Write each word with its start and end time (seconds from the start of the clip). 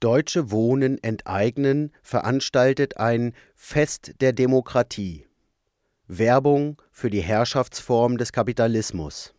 Deutsche 0.00 0.52
Wohnen 0.52 1.02
enteignen 1.02 1.90
veranstaltet 2.02 2.98
ein 2.98 3.32
Fest 3.56 4.12
der 4.20 4.32
Demokratie. 4.32 5.26
Werbung 6.06 6.80
für 6.92 7.10
die 7.10 7.20
Herrschaftsform 7.20 8.16
des 8.16 8.30
Kapitalismus. 8.30 9.34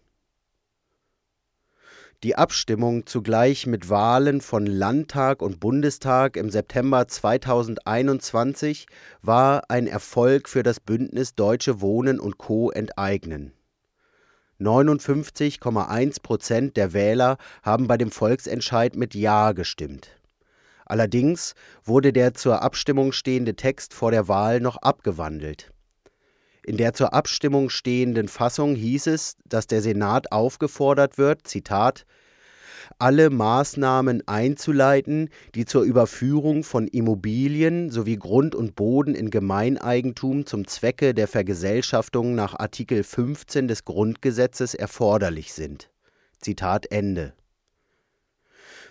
Die 2.23 2.35
Abstimmung 2.35 3.05
zugleich 3.05 3.67
mit 3.67 3.89
Wahlen 3.89 4.41
von 4.41 4.65
Landtag 4.65 5.41
und 5.41 5.61
Bundestag 5.61 6.35
im 6.35 6.49
September 6.49 7.07
2021 7.07 8.87
war 9.21 9.63
ein 9.69 9.87
Erfolg 9.87 10.49
für 10.49 10.63
das 10.63 10.81
Bündnis 10.81 11.35
Deutsche 11.35 11.79
Wohnen 11.79 12.19
und 12.19 12.37
Co. 12.37 12.69
enteignen. 12.69 13.53
59,1 14.59 16.21
Prozent 16.21 16.75
der 16.75 16.91
Wähler 16.91 17.37
haben 17.63 17.87
bei 17.87 17.95
dem 17.95 18.11
Volksentscheid 18.11 18.97
mit 18.97 19.15
Ja 19.15 19.53
gestimmt. 19.53 20.18
Allerdings 20.89 21.53
wurde 21.85 22.11
der 22.11 22.33
zur 22.33 22.63
Abstimmung 22.63 23.11
stehende 23.11 23.55
Text 23.55 23.93
vor 23.93 24.09
der 24.11 24.27
Wahl 24.27 24.59
noch 24.59 24.77
abgewandelt. 24.77 25.71
In 26.65 26.77
der 26.77 26.93
zur 26.93 27.13
Abstimmung 27.13 27.69
stehenden 27.69 28.27
Fassung 28.27 28.75
hieß 28.75 29.07
es, 29.07 29.37
dass 29.45 29.67
der 29.67 29.81
Senat 29.81 30.31
aufgefordert 30.31 31.17
wird, 31.17 31.47
Zitat, 31.47 32.05
alle 32.97 33.29
Maßnahmen 33.29 34.27
einzuleiten, 34.27 35.29
die 35.53 35.65
zur 35.65 35.83
Überführung 35.83 36.63
von 36.63 36.87
Immobilien 36.87 37.91
sowie 37.91 38.17
Grund 38.17 38.55
und 38.55 38.75
Boden 38.75 39.13
in 39.13 39.29
Gemeineigentum 39.29 40.47
zum 40.47 40.67
Zwecke 40.67 41.13
der 41.13 41.27
Vergesellschaftung 41.27 42.33
nach 42.33 42.57
Artikel 42.57 43.03
15 43.03 43.67
des 43.67 43.85
Grundgesetzes 43.85 44.73
erforderlich 44.73 45.53
sind. 45.53 45.91
Zitat 46.39 46.91
Ende. 46.91 47.33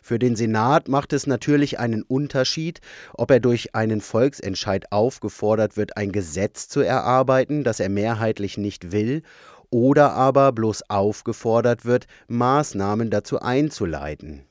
Für 0.02 0.18
den 0.18 0.36
Senat 0.36 0.88
macht 0.88 1.12
es 1.12 1.26
natürlich 1.26 1.78
einen 1.78 2.02
Unterschied, 2.02 2.80
ob 3.14 3.30
er 3.30 3.40
durch 3.40 3.74
einen 3.74 4.00
Volksentscheid 4.00 4.92
aufgefordert 4.92 5.76
wird, 5.76 5.96
ein 5.96 6.12
Gesetz 6.12 6.68
zu 6.68 6.80
erarbeiten, 6.80 7.64
das 7.64 7.80
er 7.80 7.88
mehrheitlich 7.88 8.58
nicht 8.58 8.92
will, 8.92 9.22
oder 9.70 10.12
aber 10.12 10.52
bloß 10.52 10.88
aufgefordert 10.88 11.84
wird, 11.84 12.06
Maßnahmen 12.28 13.10
dazu 13.10 13.40
einzuleiten. 13.40 14.44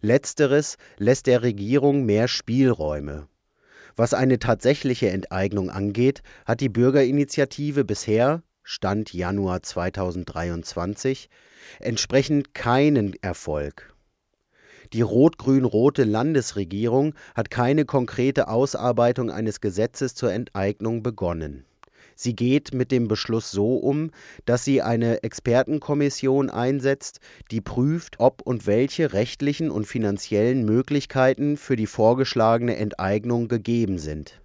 Letzteres 0.00 0.76
lässt 0.98 1.26
der 1.26 1.42
Regierung 1.42 2.04
mehr 2.04 2.28
Spielräume. 2.28 3.26
Was 3.96 4.12
eine 4.12 4.38
tatsächliche 4.38 5.10
Enteignung 5.10 5.70
angeht, 5.70 6.22
hat 6.44 6.60
die 6.60 6.68
Bürgerinitiative 6.68 7.84
bisher, 7.84 8.42
Stand 8.62 9.12
Januar 9.12 9.62
2023, 9.62 11.28
entsprechend 11.80 12.54
keinen 12.54 13.14
Erfolg. 13.22 13.93
Die 14.94 15.02
rot-grün-rote 15.02 16.04
Landesregierung 16.04 17.14
hat 17.34 17.50
keine 17.50 17.84
konkrete 17.84 18.46
Ausarbeitung 18.46 19.28
eines 19.28 19.60
Gesetzes 19.60 20.14
zur 20.14 20.32
Enteignung 20.32 21.02
begonnen. 21.02 21.64
Sie 22.14 22.36
geht 22.36 22.72
mit 22.72 22.92
dem 22.92 23.08
Beschluss 23.08 23.50
so 23.50 23.74
um, 23.74 24.12
dass 24.44 24.64
sie 24.64 24.82
eine 24.82 25.24
Expertenkommission 25.24 26.48
einsetzt, 26.48 27.18
die 27.50 27.60
prüft, 27.60 28.20
ob 28.20 28.42
und 28.42 28.68
welche 28.68 29.12
rechtlichen 29.12 29.68
und 29.68 29.84
finanziellen 29.84 30.64
Möglichkeiten 30.64 31.56
für 31.56 31.74
die 31.74 31.88
vorgeschlagene 31.88 32.76
Enteignung 32.76 33.48
gegeben 33.48 33.98
sind. 33.98 34.40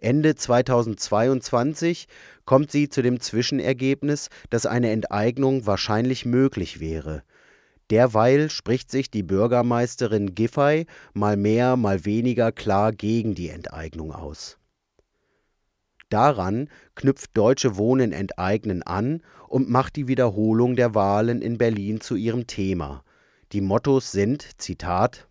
Ende 0.00 0.34
2022 0.34 2.08
kommt 2.44 2.70
sie 2.70 2.90
zu 2.90 3.00
dem 3.00 3.20
Zwischenergebnis, 3.20 4.28
dass 4.50 4.66
eine 4.66 4.90
Enteignung 4.90 5.64
wahrscheinlich 5.64 6.26
möglich 6.26 6.78
wäre. 6.78 7.22
Derweil 7.92 8.48
spricht 8.48 8.90
sich 8.90 9.10
die 9.10 9.22
Bürgermeisterin 9.22 10.34
Giffey 10.34 10.86
mal 11.12 11.36
mehr, 11.36 11.76
mal 11.76 12.06
weniger 12.06 12.50
klar 12.50 12.90
gegen 12.90 13.34
die 13.34 13.50
Enteignung 13.50 14.12
aus. 14.12 14.56
Daran 16.08 16.70
knüpft 16.94 17.36
Deutsche 17.36 17.76
Wohnen 17.76 18.12
enteignen 18.12 18.82
an 18.82 19.20
und 19.46 19.68
macht 19.68 19.96
die 19.96 20.08
Wiederholung 20.08 20.74
der 20.74 20.94
Wahlen 20.94 21.42
in 21.42 21.58
Berlin 21.58 22.00
zu 22.00 22.16
ihrem 22.16 22.46
Thema. 22.46 23.04
Die 23.52 23.60
Mottos 23.60 24.10
sind, 24.10 24.48
Zitat, 24.56 25.28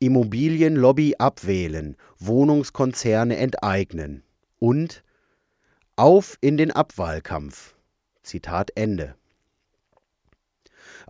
Immobilienlobby 0.00 1.14
abwählen, 1.18 1.96
Wohnungskonzerne 2.18 3.36
enteignen 3.36 4.24
und 4.58 5.04
Auf 5.94 6.36
in 6.40 6.56
den 6.56 6.72
Abwahlkampf. 6.72 7.76
Zitat 8.24 8.72
Ende. 8.74 9.14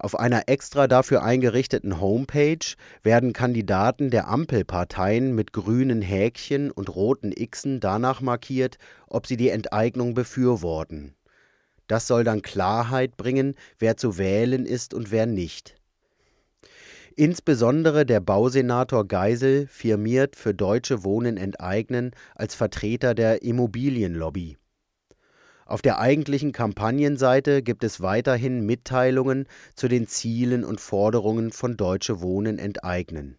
Auf 0.02 0.18
einer 0.18 0.48
extra 0.48 0.88
dafür 0.88 1.22
eingerichteten 1.22 2.00
Homepage 2.00 2.74
werden 3.02 3.34
Kandidaten 3.34 4.08
der 4.08 4.28
Ampelparteien 4.28 5.34
mit 5.34 5.52
grünen 5.52 6.00
Häkchen 6.00 6.70
und 6.70 6.94
roten 6.96 7.34
Xen 7.34 7.80
danach 7.80 8.22
markiert, 8.22 8.78
ob 9.08 9.26
sie 9.26 9.36
die 9.36 9.50
Enteignung 9.50 10.14
befürworten. 10.14 11.14
Das 11.86 12.06
soll 12.06 12.24
dann 12.24 12.40
Klarheit 12.40 13.18
bringen, 13.18 13.56
wer 13.78 13.98
zu 13.98 14.16
wählen 14.16 14.64
ist 14.64 14.94
und 14.94 15.10
wer 15.10 15.26
nicht. 15.26 15.76
Insbesondere 17.14 18.06
der 18.06 18.20
Bausenator 18.20 19.06
Geisel 19.06 19.66
firmiert 19.66 20.34
für 20.34 20.54
Deutsche 20.54 21.04
Wohnen 21.04 21.36
enteignen 21.36 22.12
als 22.34 22.54
Vertreter 22.54 23.14
der 23.14 23.42
Immobilienlobby. 23.42 24.56
Auf 25.70 25.82
der 25.82 26.00
eigentlichen 26.00 26.50
Kampagnenseite 26.50 27.62
gibt 27.62 27.84
es 27.84 28.00
weiterhin 28.00 28.66
Mitteilungen 28.66 29.47
zu 29.76 29.86
den 29.86 30.08
Zielen 30.08 30.64
und 30.64 30.81
Forderungen 30.81 31.53
von 31.53 31.76
Deutsche 31.76 32.20
Wohnen 32.20 32.58
enteignen. 32.58 33.38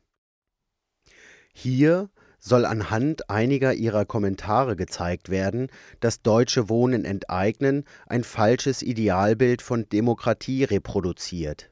Hier 1.52 2.10
soll 2.40 2.64
anhand 2.64 3.30
einiger 3.30 3.74
ihrer 3.74 4.06
Kommentare 4.06 4.78
gezeigt 4.78 5.28
werden, 5.28 5.68
dass 6.00 6.22
Deutsche 6.22 6.70
Wohnen 6.70 7.04
enteignen 7.04 7.84
ein 8.08 8.24
falsches 8.24 8.82
Idealbild 8.82 9.62
von 9.62 9.90
Demokratie 9.90 10.64
reproduziert. 10.64 11.70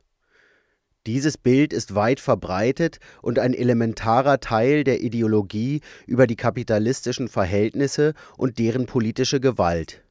Dieses 1.07 1.37
Bild 1.37 1.71
ist 1.71 1.95
weit 1.95 2.19
verbreitet 2.19 2.99
und 3.21 3.39
ein 3.39 3.53
elementarer 3.53 4.41
Teil 4.41 4.83
der 4.83 4.99
Ideologie 4.99 5.79
über 6.05 6.27
die 6.27 6.35
kapitalistischen 6.35 7.29
Verhältnisse 7.29 8.13
und 8.35 8.59
deren 8.59 8.87
politische 8.87 9.39
Gewalt. 9.39 10.03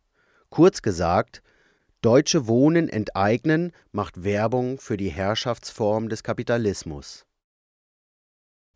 Kurz 0.51 0.83
gesagt, 0.83 1.43
Deutsche 2.01 2.47
Wohnen 2.47 2.89
enteignen 2.89 3.73
macht 3.93 4.25
Werbung 4.25 4.79
für 4.79 4.97
die 4.97 5.11
Herrschaftsform 5.11 6.09
des 6.09 6.23
Kapitalismus. 6.23 7.27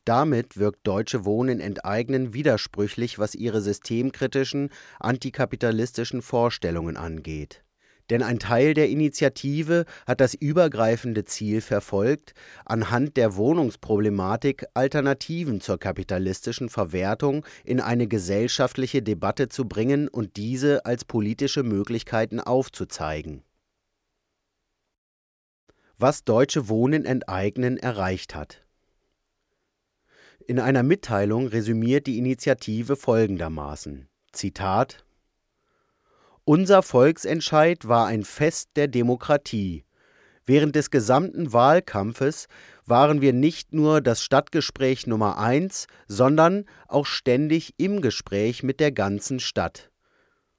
Damit 0.05 0.57
wirkt 0.57 0.87
Deutsche 0.87 1.25
Wohnen 1.25 1.61
enteignen 1.61 2.35
widersprüchlich, 2.35 3.19
was 3.19 3.35
ihre 3.35 3.61
systemkritischen, 3.61 4.71
antikapitalistischen 4.99 6.23
Vorstellungen 6.23 6.97
angeht 6.97 7.63
denn 8.13 8.23
ein 8.23 8.39
Teil 8.39 8.75
der 8.75 8.91
Initiative 8.91 9.87
hat 10.07 10.21
das 10.21 10.35
übergreifende 10.35 11.25
Ziel 11.25 11.63
verfolgt, 11.63 12.35
anhand 12.67 13.17
der 13.17 13.37
Wohnungsproblematik 13.37 14.67
Alternativen 14.75 15.63
zur 15.63 15.79
kapitalistischen 15.79 16.69
Verwertung 16.69 17.47
in 17.65 17.81
eine 17.81 18.07
gesellschaftliche 18.07 19.01
Debatte 19.01 19.49
zu 19.49 19.67
bringen 19.67 20.09
und 20.09 20.37
diese 20.37 20.85
als 20.85 21.07
politische 21.07 21.63
Möglichkeiten 21.63 22.39
aufzuzeigen. 22.39 23.45
Was 25.97 26.25
Deutsche 26.25 26.69
Wohnen 26.69 27.07
enteignen 27.07 27.79
erreicht 27.79 28.35
hat. 28.35 28.63
In 30.47 30.61
einer 30.61 30.83
Mitteilung 30.83 31.47
resümiert 31.47 32.07
die 32.07 32.19
Initiative 32.19 32.97
folgendermaßen: 32.97 34.07
Zitat 34.33 35.07
unser 36.45 36.83
Volksentscheid 36.83 37.87
war 37.87 38.07
ein 38.07 38.25
Fest 38.25 38.71
der 38.77 38.89
Demokratie. 38.89 39.85
Während 40.45 40.75
des 40.75 40.91
gesamten 40.91 41.53
Wahlkampfes 41.53 42.49
waren 42.85 43.21
wir 43.21 43.33
nicht 43.33 43.73
nur 43.73 44.01
das 44.01 44.23
Stadtgespräch 44.23 45.07
Nummer 45.07 45.39
eins, 45.39 45.87
sondern 46.09 46.65
auch 46.89 47.07
ständig 47.07 47.75
im 47.77 48.01
Gespräch 48.01 48.63
mit 48.63 48.81
der 48.81 48.91
ganzen 48.91 49.39
Stadt. 49.39 49.91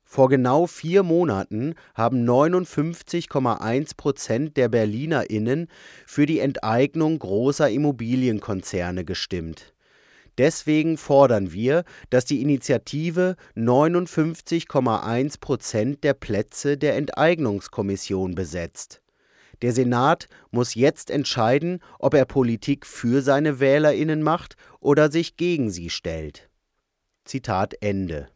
Vor 0.05 0.29
genau 0.29 0.67
vier 0.67 1.03
Monaten 1.03 1.73
haben 1.95 2.23
59,1 2.23 3.97
Prozent 3.97 4.57
der 4.57 4.69
BerlinerInnen 4.69 5.67
für 6.05 6.25
die 6.25 6.39
Enteignung 6.39 7.17
großer 7.19 7.69
Immobilienkonzerne 7.69 9.05
gestimmt. 9.05 9.72
Deswegen 10.37 10.97
fordern 10.97 11.51
wir, 11.51 11.83
dass 12.09 12.25
die 12.25 12.41
Initiative 12.41 13.35
59,1 13.55 15.39
Prozent 15.39 16.03
der 16.03 16.13
Plätze 16.13 16.77
der 16.77 16.95
Enteignungskommission 16.95 18.33
besetzt. 18.33 19.01
Der 19.61 19.71
Senat 19.71 20.27
muss 20.51 20.75
jetzt 20.75 21.09
entscheiden, 21.09 21.79
ob 21.99 22.15
er 22.15 22.25
Politik 22.25 22.85
für 22.85 23.21
seine 23.21 23.59
Wählerinnen 23.59 24.23
macht 24.23 24.55
oder 24.79 25.11
sich 25.11 25.37
gegen 25.37 25.69
sie 25.69 25.89
stellt. 25.89 26.49
Zitat 27.23 27.75
Ende. 27.79 28.27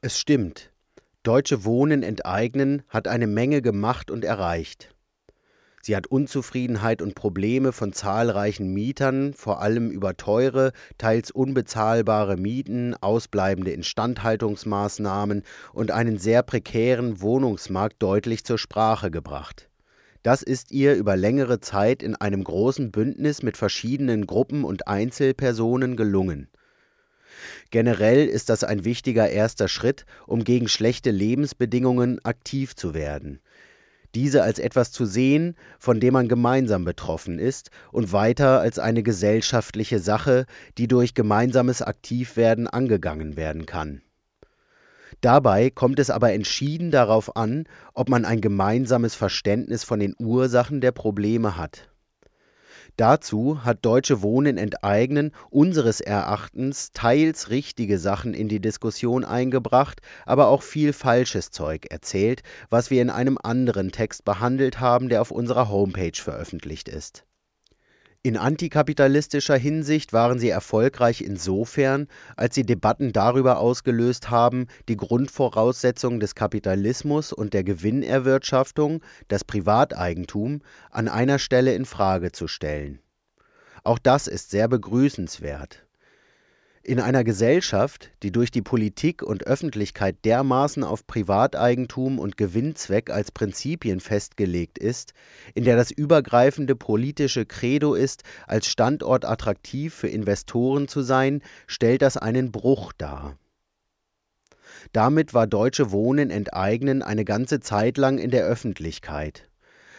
Es 0.00 0.18
stimmt, 0.18 0.72
Deutsche 1.22 1.64
Wohnen 1.64 2.02
enteignen 2.02 2.82
hat 2.88 3.08
eine 3.08 3.26
Menge 3.26 3.60
gemacht 3.60 4.10
und 4.10 4.24
erreicht. 4.24 4.95
Sie 5.86 5.94
hat 5.94 6.08
Unzufriedenheit 6.08 7.00
und 7.00 7.14
Probleme 7.14 7.70
von 7.70 7.92
zahlreichen 7.92 8.74
Mietern, 8.74 9.34
vor 9.34 9.62
allem 9.62 9.88
über 9.88 10.16
teure, 10.16 10.72
teils 10.98 11.30
unbezahlbare 11.30 12.36
Mieten, 12.36 12.96
ausbleibende 13.00 13.70
Instandhaltungsmaßnahmen 13.70 15.44
und 15.72 15.92
einen 15.92 16.18
sehr 16.18 16.42
prekären 16.42 17.20
Wohnungsmarkt 17.20 18.02
deutlich 18.02 18.44
zur 18.44 18.58
Sprache 18.58 19.12
gebracht. 19.12 19.68
Das 20.24 20.42
ist 20.42 20.72
ihr 20.72 20.96
über 20.96 21.16
längere 21.16 21.60
Zeit 21.60 22.02
in 22.02 22.16
einem 22.16 22.42
großen 22.42 22.90
Bündnis 22.90 23.44
mit 23.44 23.56
verschiedenen 23.56 24.26
Gruppen 24.26 24.64
und 24.64 24.88
Einzelpersonen 24.88 25.96
gelungen. 25.96 26.48
Generell 27.70 28.26
ist 28.26 28.48
das 28.48 28.64
ein 28.64 28.84
wichtiger 28.84 29.28
erster 29.28 29.68
Schritt, 29.68 30.04
um 30.26 30.42
gegen 30.42 30.66
schlechte 30.66 31.12
Lebensbedingungen 31.12 32.18
aktiv 32.24 32.74
zu 32.74 32.92
werden 32.92 33.38
diese 34.16 34.42
als 34.42 34.58
etwas 34.58 34.92
zu 34.92 35.04
sehen, 35.04 35.56
von 35.78 36.00
dem 36.00 36.14
man 36.14 36.26
gemeinsam 36.26 36.84
betroffen 36.84 37.38
ist, 37.38 37.70
und 37.92 38.12
weiter 38.12 38.60
als 38.60 38.78
eine 38.78 39.02
gesellschaftliche 39.02 39.98
Sache, 39.98 40.46
die 40.78 40.88
durch 40.88 41.12
gemeinsames 41.12 41.82
Aktivwerden 41.82 42.66
angegangen 42.66 43.36
werden 43.36 43.66
kann. 43.66 44.00
Dabei 45.20 45.68
kommt 45.68 45.98
es 45.98 46.08
aber 46.08 46.32
entschieden 46.32 46.90
darauf 46.90 47.36
an, 47.36 47.64
ob 47.92 48.08
man 48.08 48.24
ein 48.24 48.40
gemeinsames 48.40 49.14
Verständnis 49.14 49.84
von 49.84 50.00
den 50.00 50.14
Ursachen 50.18 50.80
der 50.80 50.92
Probleme 50.92 51.58
hat. 51.58 51.90
Dazu 52.96 53.62
hat 53.62 53.84
Deutsche 53.84 54.22
Wohnen 54.22 54.56
enteignen 54.56 55.32
unseres 55.50 56.00
Erachtens 56.00 56.92
teils 56.92 57.50
richtige 57.50 57.98
Sachen 57.98 58.32
in 58.32 58.48
die 58.48 58.60
Diskussion 58.60 59.22
eingebracht, 59.22 60.00
aber 60.24 60.48
auch 60.48 60.62
viel 60.62 60.94
falsches 60.94 61.50
Zeug 61.50 61.86
erzählt, 61.90 62.42
was 62.70 62.90
wir 62.90 63.02
in 63.02 63.10
einem 63.10 63.36
anderen 63.42 63.92
Text 63.92 64.24
behandelt 64.24 64.80
haben, 64.80 65.10
der 65.10 65.20
auf 65.20 65.30
unserer 65.30 65.68
Homepage 65.68 66.16
veröffentlicht 66.16 66.88
ist. 66.88 67.26
In 68.26 68.36
antikapitalistischer 68.36 69.56
Hinsicht 69.56 70.12
waren 70.12 70.40
sie 70.40 70.48
erfolgreich 70.48 71.20
insofern, 71.20 72.08
als 72.34 72.56
sie 72.56 72.64
Debatten 72.64 73.12
darüber 73.12 73.60
ausgelöst 73.60 74.30
haben, 74.30 74.66
die 74.88 74.96
Grundvoraussetzungen 74.96 76.18
des 76.18 76.34
Kapitalismus 76.34 77.32
und 77.32 77.54
der 77.54 77.62
Gewinnerwirtschaftung, 77.62 79.00
das 79.28 79.44
Privateigentum, 79.44 80.62
an 80.90 81.06
einer 81.06 81.38
Stelle 81.38 81.76
in 81.76 81.84
Frage 81.84 82.32
zu 82.32 82.48
stellen. 82.48 82.98
Auch 83.84 84.00
das 84.00 84.26
ist 84.26 84.50
sehr 84.50 84.66
begrüßenswert. 84.66 85.85
In 86.86 87.00
einer 87.00 87.24
Gesellschaft, 87.24 88.12
die 88.22 88.30
durch 88.30 88.52
die 88.52 88.62
Politik 88.62 89.20
und 89.20 89.44
Öffentlichkeit 89.44 90.24
dermaßen 90.24 90.84
auf 90.84 91.04
Privateigentum 91.04 92.20
und 92.20 92.36
Gewinnzweck 92.36 93.10
als 93.10 93.32
Prinzipien 93.32 93.98
festgelegt 93.98 94.78
ist, 94.78 95.12
in 95.56 95.64
der 95.64 95.74
das 95.74 95.90
übergreifende 95.90 96.76
politische 96.76 97.44
Credo 97.44 97.94
ist, 97.94 98.22
als 98.46 98.68
Standort 98.68 99.24
attraktiv 99.24 99.94
für 99.94 100.06
Investoren 100.06 100.86
zu 100.86 101.02
sein, 101.02 101.42
stellt 101.66 102.02
das 102.02 102.16
einen 102.16 102.52
Bruch 102.52 102.92
dar. 102.92 103.36
Damit 104.92 105.34
war 105.34 105.48
Deutsche 105.48 105.90
Wohnen 105.90 106.30
enteignen 106.30 107.02
eine 107.02 107.24
ganze 107.24 107.58
Zeit 107.58 107.98
lang 107.98 108.18
in 108.18 108.30
der 108.30 108.44
Öffentlichkeit. 108.44 109.48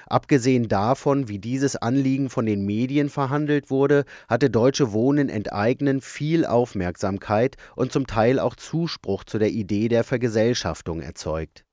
Abgesehen 0.07 0.69
davon, 0.69 1.27
wie 1.27 1.37
dieses 1.37 1.75
Anliegen 1.75 2.29
von 2.29 2.45
den 2.45 2.65
Medien 2.65 3.09
verhandelt 3.09 3.69
wurde, 3.69 4.05
hatte 4.29 4.49
Deutsche 4.49 4.93
Wohnen 4.93 5.27
enteignen 5.27 5.99
viel 5.99 6.45
Aufmerksamkeit 6.45 7.57
und 7.75 7.91
zum 7.91 8.07
Teil 8.07 8.39
auch 8.39 8.55
Zuspruch 8.55 9.25
zu 9.25 9.37
der 9.37 9.49
Idee 9.49 9.89
der 9.89 10.05
Vergesellschaftung 10.05 11.01
erzeugt. 11.01 11.65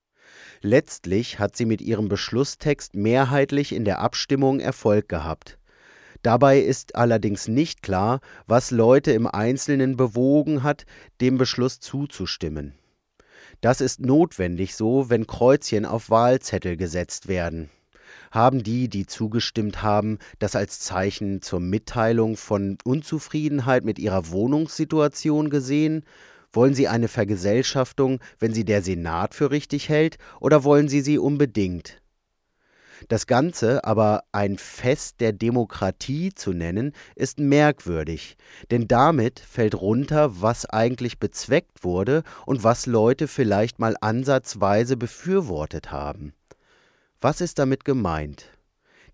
Letztlich 0.63 1.39
hat 1.39 1.57
sie 1.57 1.65
mit 1.65 1.81
ihrem 1.81 2.09
Beschlusstext 2.09 2.97
mehrheitlich 2.97 3.73
in 3.73 3.85
der 3.85 4.01
Abstimmung 4.01 4.59
Erfolg 4.59 5.09
gehabt. 5.09 5.59
Dabei 6.23 6.59
ist 6.59 6.97
allerdings 6.97 7.47
nicht 7.47 7.83
klar, 7.83 8.21
was 8.47 8.73
Leute 8.73 9.13
im 9.13 9.29
Einzelnen 9.29 9.97
bewogen 9.97 10.65
hat, 10.65 10.87
dem 11.21 11.39
Beschluss 11.39 11.79
zuzustimmen. 11.79 12.75
Das 13.61 13.81
ist 13.81 14.01
notwendig 14.01 14.75
so, 14.75 15.09
wenn 15.09 15.29
Kreuzchen 15.29 15.85
auf 15.85 16.11
Wahlzettel 16.11 16.77
gesetzt 16.77 17.29
werden 17.29 17.71
haben 18.31 18.63
die, 18.63 18.89
die 18.89 19.07
zugestimmt 19.07 19.83
haben, 19.83 20.19
das 20.39 20.57
als 20.57 20.81
Zeichen 20.81 21.43
zur 21.43 21.61
Mitteilung 21.61 22.37
von 22.37 22.79
Unzufriedenheit 22.85 23.85
mit 23.85 23.99
ihrer 23.99 24.31
Wohnungssituation 24.31 25.51
gesehen? 25.51 26.05
Wollen 26.53 26.75
Sie 26.75 26.87
eine 26.87 27.09
Vergesellschaftung, 27.09 28.21
wenn 28.39 28.55
sie 28.55 28.65
der 28.65 28.83
Senat 28.83 29.35
für 29.35 29.51
richtig 29.51 29.89
hält, 29.89 30.19
oder 30.41 30.63
wollen 30.63 30.89
Sie 30.89 31.01
sie 31.01 31.19
unbedingt? 31.19 32.01
Das 33.09 33.27
Ganze 33.27 33.85
aber 33.85 34.25
ein 34.33 34.57
Fest 34.57 35.21
der 35.21 35.33
Demokratie 35.33 36.33
zu 36.35 36.53
nennen, 36.53 36.93
ist 37.17 37.39
merkwürdig, 37.39 38.37
denn 38.71 38.89
damit 38.89 39.41
fällt 39.41 39.75
runter, 39.75 40.41
was 40.41 40.67
eigentlich 40.67 41.19
bezweckt 41.19 41.85
wurde 41.85 42.23
und 42.47 42.63
was 42.63 42.87
Leute 42.87 43.29
vielleicht 43.29 43.79
mal 43.79 43.97
ansatzweise 44.01 44.97
befürwortet 44.97 45.91
haben. 45.91 46.33
Was 47.25 47.41
ist 47.41 47.59
damit 47.59 47.87
gemeint? 47.87 48.51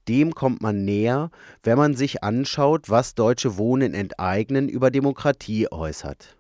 Dem 0.08 0.34
kommt 0.34 0.62
man 0.62 0.84
näher, 0.84 1.30
wenn 1.62 1.78
man 1.78 1.94
sich 1.94 2.24
anschaut, 2.24 2.90
was 2.90 3.14
Deutsche 3.14 3.56
Wohnen 3.56 3.94
enteignen 3.94 4.68
über 4.68 4.90
Demokratie 4.90 5.70
äußert. 5.70 6.36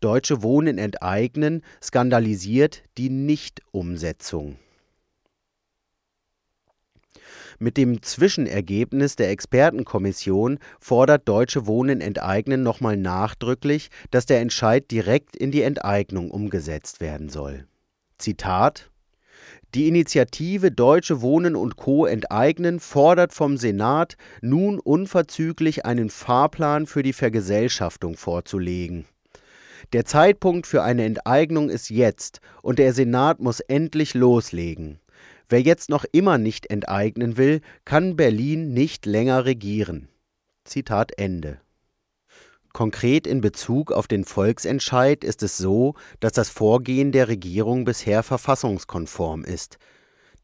Deutsche 0.00 0.42
Wohnen 0.42 0.78
enteignen 0.78 1.62
skandalisiert 1.82 2.82
die 2.96 3.10
Nichtumsetzung. 3.10 4.56
Mit 7.58 7.76
dem 7.76 8.00
Zwischenergebnis 8.00 9.16
der 9.16 9.28
Expertenkommission 9.28 10.60
fordert 10.80 11.28
Deutsche 11.28 11.66
Wohnen 11.66 12.00
enteignen 12.00 12.62
nochmal 12.62 12.96
nachdrücklich, 12.96 13.90
dass 14.10 14.24
der 14.24 14.40
Entscheid 14.40 14.90
direkt 14.90 15.36
in 15.36 15.50
die 15.50 15.60
Enteignung 15.60 16.30
umgesetzt 16.30 17.02
werden 17.02 17.28
soll. 17.28 17.66
Zitat 18.16 18.91
die 19.74 19.88
Initiative 19.88 20.70
Deutsche 20.70 21.22
Wohnen 21.22 21.56
und 21.56 21.76
Co. 21.76 22.04
enteignen 22.04 22.78
fordert 22.78 23.32
vom 23.32 23.56
Senat, 23.56 24.16
nun 24.42 24.78
unverzüglich 24.78 25.86
einen 25.86 26.10
Fahrplan 26.10 26.86
für 26.86 27.02
die 27.02 27.14
Vergesellschaftung 27.14 28.16
vorzulegen. 28.16 29.06
Der 29.92 30.04
Zeitpunkt 30.04 30.66
für 30.66 30.82
eine 30.82 31.04
Enteignung 31.04 31.70
ist 31.70 31.90
jetzt 31.90 32.40
und 32.62 32.78
der 32.78 32.92
Senat 32.92 33.40
muss 33.40 33.60
endlich 33.60 34.14
loslegen. 34.14 35.00
Wer 35.48 35.60
jetzt 35.60 35.90
noch 35.90 36.04
immer 36.12 36.38
nicht 36.38 36.70
enteignen 36.70 37.36
will, 37.36 37.60
kann 37.84 38.16
Berlin 38.16 38.72
nicht 38.72 39.06
länger 39.06 39.44
regieren. 39.44 40.08
Zitat 40.64 41.12
Ende. 41.18 41.60
Konkret 42.72 43.26
in 43.26 43.42
Bezug 43.42 43.92
auf 43.92 44.06
den 44.06 44.24
Volksentscheid 44.24 45.24
ist 45.24 45.42
es 45.42 45.58
so, 45.58 45.94
dass 46.20 46.32
das 46.32 46.48
Vorgehen 46.48 47.12
der 47.12 47.28
Regierung 47.28 47.84
bisher 47.84 48.22
verfassungskonform 48.22 49.44
ist. 49.44 49.76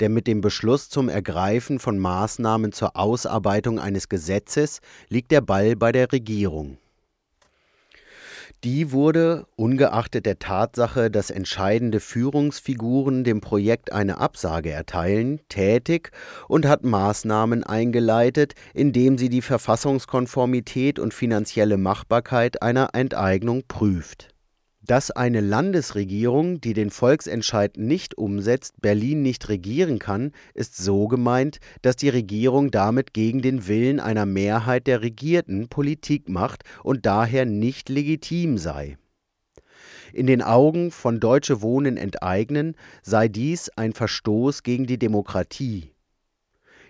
Denn 0.01 0.13
mit 0.13 0.27
dem 0.27 0.41
Beschluss 0.41 0.91
zum 0.91 1.09
Ergreifen 1.09 1.79
von 1.79 1.99
Maßnahmen 1.99 2.73
zur 2.73 2.97
Ausarbeitung 2.97 3.79
eines 3.81 4.09
Gesetzes 4.09 4.81
liegt 5.09 5.31
der 5.31 5.41
Ball 5.41 5.75
bei 5.75 5.91
der 5.91 6.13
Regierung. 6.13 6.79
Die 8.65 8.91
wurde, 8.91 9.47
ungeachtet 9.55 10.27
der 10.27 10.41
Tatsache, 10.41 11.13
dass 11.13 11.31
entscheidende 11.31 12.01
Führungsfiguren 12.01 13.23
dem 13.23 13.41
Projekt 13.41 13.93
eine 13.93 14.19
Absage 14.19 14.71
erteilen, 14.71 15.39
tätig 15.49 16.11
und 16.49 16.67
hat 16.67 16.83
Maßnahmen 16.83 17.63
eingeleitet, 17.63 18.55
indem 18.75 19.17
sie 19.17 19.29
die 19.29 19.43
Verfassungskonformität 19.43 20.99
und 20.99 21.15
finanzielle 21.15 21.79
Machbarkeit 21.79 22.61
einer 22.61 22.91
Enteignung 22.95 23.63
prüft 23.69 24.35
dass 24.89 25.11
eine 25.11 25.43
Landesregierung, 25.43 26.63
die 26.63 26.73
den 26.73 26.91
Volksentscheid 26.91 27.77
nicht 27.77 28.17
umsetzt, 28.17 28.81
Berlin 28.81 29.21
nicht 29.21 29.51
regieren 29.51 29.99
kann, 29.99 30.33
ist 30.55 30.79
so 30.79 31.09
gemeint, 31.09 31.59
dass 31.83 31.95
die 31.95 32.09
Regierung 32.09 32.71
damit 32.71 33.13
gegen 33.13 33.43
den 33.43 33.69
Willen 33.69 34.01
einer 34.01 34.25
Mehrheit 34.25 34.87
der 34.87 35.03
Regierten 35.03 35.69
Politik 35.69 36.31
macht 36.31 36.65
und 36.83 37.05
daher 37.05 37.45
nicht 37.45 37.91
legitim 37.91 38.57
sei. 38.57 38.97
In 40.15 40.27
den 40.27 40.41
Augen 40.41 40.91
von 40.91 41.21
Deutsche 41.21 41.61
Wohnen 41.61 41.99
enteignen 41.99 42.75
sei 43.03 43.29
dies 43.29 43.69
ein 43.77 43.93
Verstoß 43.93 44.63
gegen 44.63 44.87
die 44.87 44.99
Demokratie. 44.99 45.93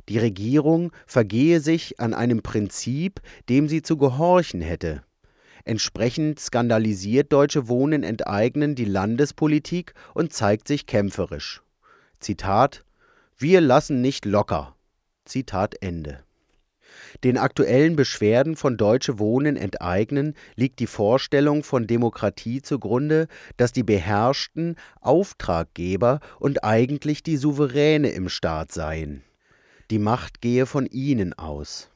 Die 0.09 0.19
Regierung 0.19 0.93
vergehe 1.05 1.59
sich 1.59 1.99
an 1.99 2.14
einem 2.14 2.43
Prinzip, 2.43 3.21
dem 3.49 3.69
sie 3.69 3.83
zu 3.83 3.97
gehorchen 3.97 4.61
hätte, 4.61 5.02
Entsprechend 5.65 6.41
skandalisiert 6.41 7.33
Deutsche 7.33 7.69
Wohnen 7.69 8.03
enteignen 8.03 8.75
die 8.75 8.85
Landespolitik 8.85 9.95
und 10.15 10.33
zeigt 10.33 10.69
sich 10.69 10.87
kämpferisch. 10.87 11.62
Zitat 12.21 12.85
Wir 13.37 13.61
lassen 13.61 14.00
nicht 14.00 14.25
locker. 14.25 14.75
Zitat 15.25 15.75
Ende. 15.83 16.23
Den 17.25 17.38
aktuellen 17.38 17.97
Beschwerden 17.97 18.57
von 18.57 18.77
Deutsche 18.77 19.19
Wohnen 19.19 19.57
enteignen 19.57 20.35
liegt 20.57 20.79
die 20.81 20.87
Vorstellung 20.87 21.62
von 21.62 21.87
Demokratie 21.87 22.62
zugrunde, 22.62 23.29
dass 23.57 23.73
die 23.73 23.83
Beherrschten 23.83 24.77
Auftraggeber 25.00 26.21
und 26.38 26.65
eigentlich 26.65 27.23
die 27.23 27.37
Souveräne 27.37 28.11
im 28.11 28.29
Staat 28.29 28.73
seien. 28.73 29.23
Die 29.91 29.99
Macht 29.99 30.41
gehe 30.41 30.67
von 30.67 30.87
ihnen 30.87 31.33
aus. 31.33 31.91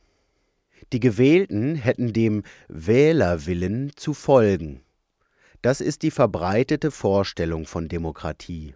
Die 0.92 1.00
Gewählten 1.00 1.74
hätten 1.74 2.12
dem 2.12 2.42
Wählerwillen 2.68 3.92
zu 3.96 4.12
folgen. 4.12 4.82
Das 5.62 5.80
ist 5.80 6.02
die 6.02 6.10
verbreitete 6.10 6.90
Vorstellung 6.90 7.64
von 7.64 7.88
Demokratie. 7.88 8.74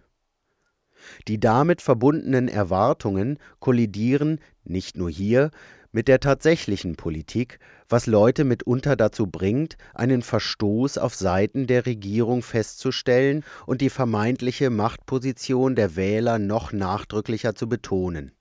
Die 1.27 1.39
damit 1.39 1.83
verbundenen 1.83 2.47
Erwartungen 2.47 3.37
kollidieren 3.59 4.39
nicht 4.63 4.97
nur 4.97 5.11
hier 5.11 5.51
mit 5.91 6.07
der 6.07 6.19
tatsächlichen 6.19 6.95
Politik, 6.95 7.59
was 7.87 8.07
Leute 8.07 8.45
mitunter 8.45 8.95
dazu 8.95 9.27
bringt, 9.27 9.77
einen 9.93 10.23
Verstoß 10.23 10.97
auf 10.97 11.13
Seiten 11.13 11.67
der 11.67 11.85
Regierung 11.85 12.41
festzustellen 12.41 13.43
und 13.67 13.81
die 13.81 13.89
vermeintliche 13.91 14.71
Machtposition 14.71 15.75
der 15.75 15.95
Wähler 15.95 16.39
noch 16.39 16.73
nachdrücklicher 16.73 17.53
zu 17.53 17.69
betonen. 17.69 18.31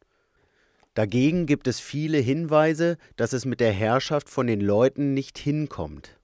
Dagegen 0.97 1.45
gibt 1.45 1.67
es 1.67 1.79
viele 1.79 2.17
Hinweise, 2.17 2.97
dass 3.17 3.35
es 3.35 3.45
mit 3.45 3.61
der 3.61 3.71
Herrschaft 3.71 4.31
von 4.31 4.47
den 4.47 4.63
Leuten 4.63 5.13
nicht 5.13 5.37
hinkommt. 5.37 6.19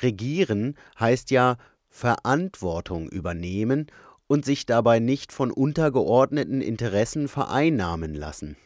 Regieren 0.00 0.76
heißt 1.00 1.32
ja 1.32 1.56
Verantwortung 1.88 3.08
übernehmen 3.08 3.88
und 4.28 4.44
sich 4.44 4.66
dabei 4.66 5.00
nicht 5.00 5.32
von 5.32 5.50
untergeordneten 5.50 6.60
Interessen 6.60 7.26
vereinnahmen 7.26 8.14
lassen. 8.14 8.56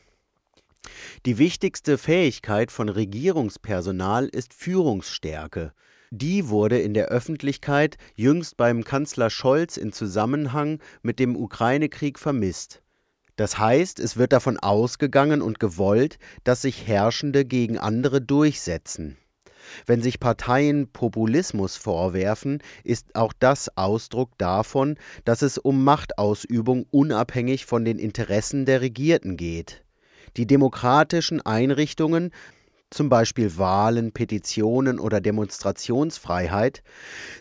Die 1.25 1.39
wichtigste 1.39 1.97
Fähigkeit 1.97 2.71
von 2.71 2.91
Regierungspersonal 2.91 4.27
ist 4.27 4.53
Führungsstärke. 4.53 5.73
Die 6.11 6.51
wurde 6.51 6.79
in 6.79 6.93
der 6.93 7.07
Öffentlichkeit 7.07 7.97
jüngst 8.17 8.59
beim 8.59 8.85
Kanzler 8.85 9.31
Scholz 9.31 9.79
in 9.79 9.93
Zusammenhang 9.93 10.79
mit 11.01 11.19
dem 11.19 11.37
Ukraine-Krieg 11.37 12.19
vermisst. 12.19 12.83
Das 13.37 13.59
heißt, 13.59 13.99
es 13.99 14.17
wird 14.17 14.33
davon 14.33 14.59
ausgegangen 14.59 15.43
und 15.43 15.59
gewollt, 15.59 16.19
dass 16.45 16.63
sich 16.63 16.87
Herrschende 16.87 17.45
gegen 17.45 17.79
andere 17.79 18.21
durchsetzen. 18.21 19.17
Wenn 19.87 20.03
sich 20.03 20.21
Parteien 20.21 20.89
Populismus 20.93 21.77
vorwerfen, 21.77 22.63
ist 22.85 23.15
auch 23.15 23.33
das 23.39 23.77
Ausdruck 23.77 24.37
davon, 24.39 24.97
dass 25.25 25.43
es 25.43 25.59
um 25.59 25.85
Machtausübung 25.85 26.87
unabhängig 26.91 27.65
von 27.67 27.85
den 27.85 27.99
Interessen 27.99 28.67
der 28.67 28.81
Regierten 28.81 29.37
geht. 29.37 29.85
Die 30.37 30.47
demokratischen 30.47 31.41
Einrichtungen, 31.41 32.33
zum 32.95 33.09
Beispiel 33.09 33.57
Wahlen, 33.59 34.13
Petitionen 34.13 34.99
oder 34.99 35.21
Demonstrationsfreiheit, 35.21 36.83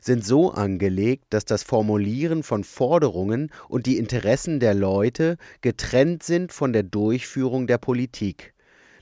sind 0.01 0.25
so 0.25 0.51
angelegt, 0.51 1.25
dass 1.29 1.46
das 1.46 1.63
Formulieren 1.63 2.43
von 2.43 2.63
Forderungen 2.63 3.51
und 3.67 3.86
die 3.86 3.98
Interessen 3.98 4.60
der 4.60 4.74
Leute 4.74 5.38
getrennt 5.62 6.24
sind 6.24 6.51
von 6.51 6.74
der 6.74 6.84
Durchführung 6.84 7.67
der 7.67 7.77
Politik. 7.77 8.53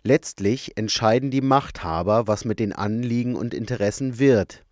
Letztlich 0.03 0.77
entscheiden 0.77 1.29
die 1.29 1.41
Machthaber, 1.41 2.27
was 2.27 2.45
mit 2.45 2.59
den 2.59 2.73
Anliegen 2.73 3.35
und 3.35 3.53
Interessen 3.53 4.19
wird. 4.19 4.63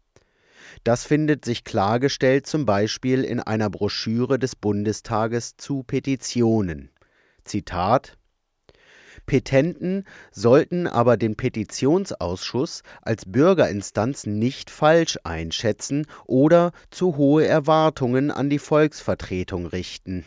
Das 0.84 1.05
findet 1.05 1.43
sich 1.43 1.63
klargestellt 1.63 2.48
zum 2.48 2.65
Beispiel 2.65 3.24
in 3.24 3.39
einer 3.39 3.69
Broschüre 3.69 4.39
des 4.39 4.55
Bundestages 4.55 5.57
zu 5.57 5.84
Petitionen. 5.84 6.91
Zitat 7.43 8.17
Petenten 9.27 10.05
sollten 10.31 10.88
aber 10.88 11.17
den 11.17 11.36
Petitionsausschuss 11.36 12.81
als 13.03 13.25
Bürgerinstanz 13.25 14.25
nicht 14.25 14.72
falsch 14.72 15.19
einschätzen 15.24 16.07
oder 16.25 16.72
zu 16.89 17.17
hohe 17.17 17.46
Erwartungen 17.46 18.31
an 18.31 18.50
die 18.50 18.57
Volksvertretung 18.57 19.67
richten. 19.67 20.25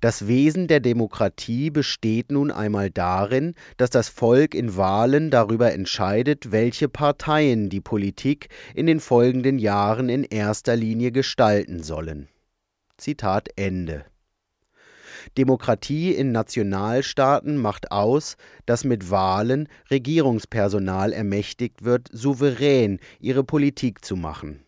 Das 0.00 0.26
Wesen 0.26 0.66
der 0.66 0.80
Demokratie 0.80 1.70
besteht 1.70 2.32
nun 2.32 2.50
einmal 2.50 2.90
darin, 2.90 3.54
dass 3.76 3.90
das 3.90 4.08
Volk 4.08 4.54
in 4.54 4.76
Wahlen 4.76 5.30
darüber 5.30 5.72
entscheidet, 5.72 6.50
welche 6.52 6.88
Parteien 6.88 7.68
die 7.68 7.80
Politik 7.80 8.48
in 8.74 8.86
den 8.86 9.00
folgenden 9.00 9.58
Jahren 9.58 10.08
in 10.08 10.24
erster 10.24 10.76
Linie 10.76 11.12
gestalten 11.12 11.82
sollen. 11.82 12.28
Zitat 12.96 13.48
Ende. 13.56 14.04
Demokratie 15.36 16.12
in 16.12 16.32
Nationalstaaten 16.32 17.56
macht 17.56 17.92
aus, 17.92 18.36
dass 18.66 18.84
mit 18.84 19.10
Wahlen 19.10 19.68
Regierungspersonal 19.90 21.12
ermächtigt 21.12 21.84
wird, 21.84 22.08
souverän 22.12 22.98
ihre 23.20 23.44
Politik 23.44 24.04
zu 24.04 24.16
machen. 24.16 24.62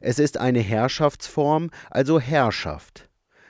Es 0.00 0.18
ist 0.18 0.38
eine 0.38 0.60
Herrschaftsform, 0.60 1.70
also 1.90 2.20
Herrschaft. 2.20 3.08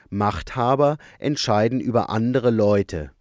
Machthaber 0.09 0.97
entscheiden 1.19 1.79
über 1.79 2.09
andere 2.09 2.51
Leute. 2.51 3.11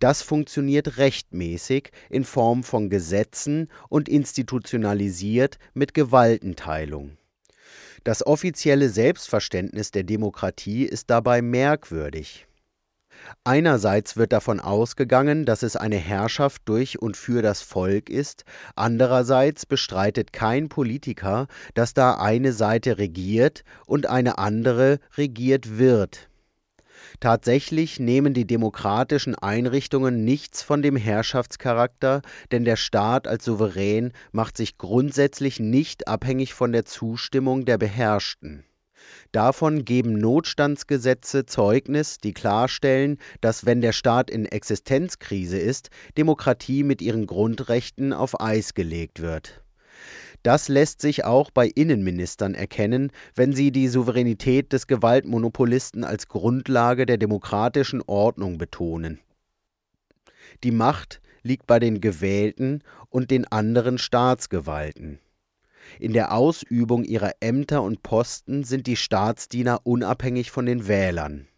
Das 0.00 0.22
funktioniert 0.22 0.98
rechtmäßig 0.98 1.90
in 2.10 2.24
Form 2.24 2.62
von 2.64 2.90
Gesetzen 2.90 3.68
und 3.88 4.08
institutionalisiert 4.08 5.58
mit 5.72 5.94
Gewaltenteilung. 5.94 7.16
Das 8.02 8.26
offizielle 8.26 8.90
Selbstverständnis 8.90 9.90
der 9.90 10.02
Demokratie 10.02 10.84
ist 10.84 11.08
dabei 11.08 11.40
merkwürdig. 11.40 12.46
Einerseits 13.44 14.16
wird 14.16 14.32
davon 14.32 14.60
ausgegangen, 14.60 15.44
dass 15.44 15.62
es 15.62 15.76
eine 15.76 15.96
Herrschaft 15.96 16.62
durch 16.66 17.00
und 17.00 17.16
für 17.16 17.42
das 17.42 17.62
Volk 17.62 18.10
ist, 18.10 18.44
andererseits 18.74 19.66
bestreitet 19.66 20.32
kein 20.32 20.68
Politiker, 20.68 21.46
dass 21.74 21.94
da 21.94 22.14
eine 22.14 22.52
Seite 22.52 22.98
regiert 22.98 23.64
und 23.86 24.06
eine 24.06 24.38
andere 24.38 24.98
regiert 25.16 25.78
wird. 25.78 26.28
Tatsächlich 27.20 28.00
nehmen 28.00 28.34
die 28.34 28.46
demokratischen 28.46 29.34
Einrichtungen 29.34 30.24
nichts 30.24 30.62
von 30.62 30.82
dem 30.82 30.96
Herrschaftscharakter, 30.96 32.22
denn 32.50 32.64
der 32.64 32.76
Staat 32.76 33.28
als 33.28 33.44
Souverän 33.44 34.12
macht 34.32 34.56
sich 34.56 34.78
grundsätzlich 34.78 35.60
nicht 35.60 36.08
abhängig 36.08 36.54
von 36.54 36.72
der 36.72 36.84
Zustimmung 36.84 37.64
der 37.64 37.78
Beherrschten. 37.78 38.64
Davon 39.34 39.84
geben 39.84 40.12
Notstandsgesetze 40.20 41.44
Zeugnis, 41.44 42.18
die 42.18 42.32
klarstellen, 42.32 43.18
dass 43.40 43.66
wenn 43.66 43.80
der 43.80 43.90
Staat 43.90 44.30
in 44.30 44.46
Existenzkrise 44.46 45.58
ist, 45.58 45.90
Demokratie 46.16 46.84
mit 46.84 47.02
ihren 47.02 47.26
Grundrechten 47.26 48.12
auf 48.12 48.40
Eis 48.40 48.74
gelegt 48.74 49.20
wird. 49.20 49.64
Das 50.44 50.68
lässt 50.68 51.00
sich 51.00 51.24
auch 51.24 51.50
bei 51.50 51.66
Innenministern 51.66 52.54
erkennen, 52.54 53.10
wenn 53.34 53.52
sie 53.52 53.72
die 53.72 53.88
Souveränität 53.88 54.72
des 54.72 54.86
Gewaltmonopolisten 54.86 56.04
als 56.04 56.28
Grundlage 56.28 57.04
der 57.04 57.18
demokratischen 57.18 58.02
Ordnung 58.06 58.56
betonen. 58.56 59.18
Die 60.62 60.70
Macht 60.70 61.20
liegt 61.42 61.66
bei 61.66 61.80
den 61.80 62.00
Gewählten 62.00 62.84
und 63.08 63.32
den 63.32 63.50
anderen 63.50 63.98
Staatsgewalten. 63.98 65.18
In 65.98 66.12
der 66.12 66.32
Ausübung 66.32 67.04
ihrer 67.04 67.32
Ämter 67.40 67.82
und 67.82 68.02
Posten 68.02 68.64
sind 68.64 68.86
die 68.86 68.96
Staatsdiener 68.96 69.80
unabhängig 69.84 70.50
von 70.50 70.66
den 70.66 70.88
Wählern. 70.88 71.48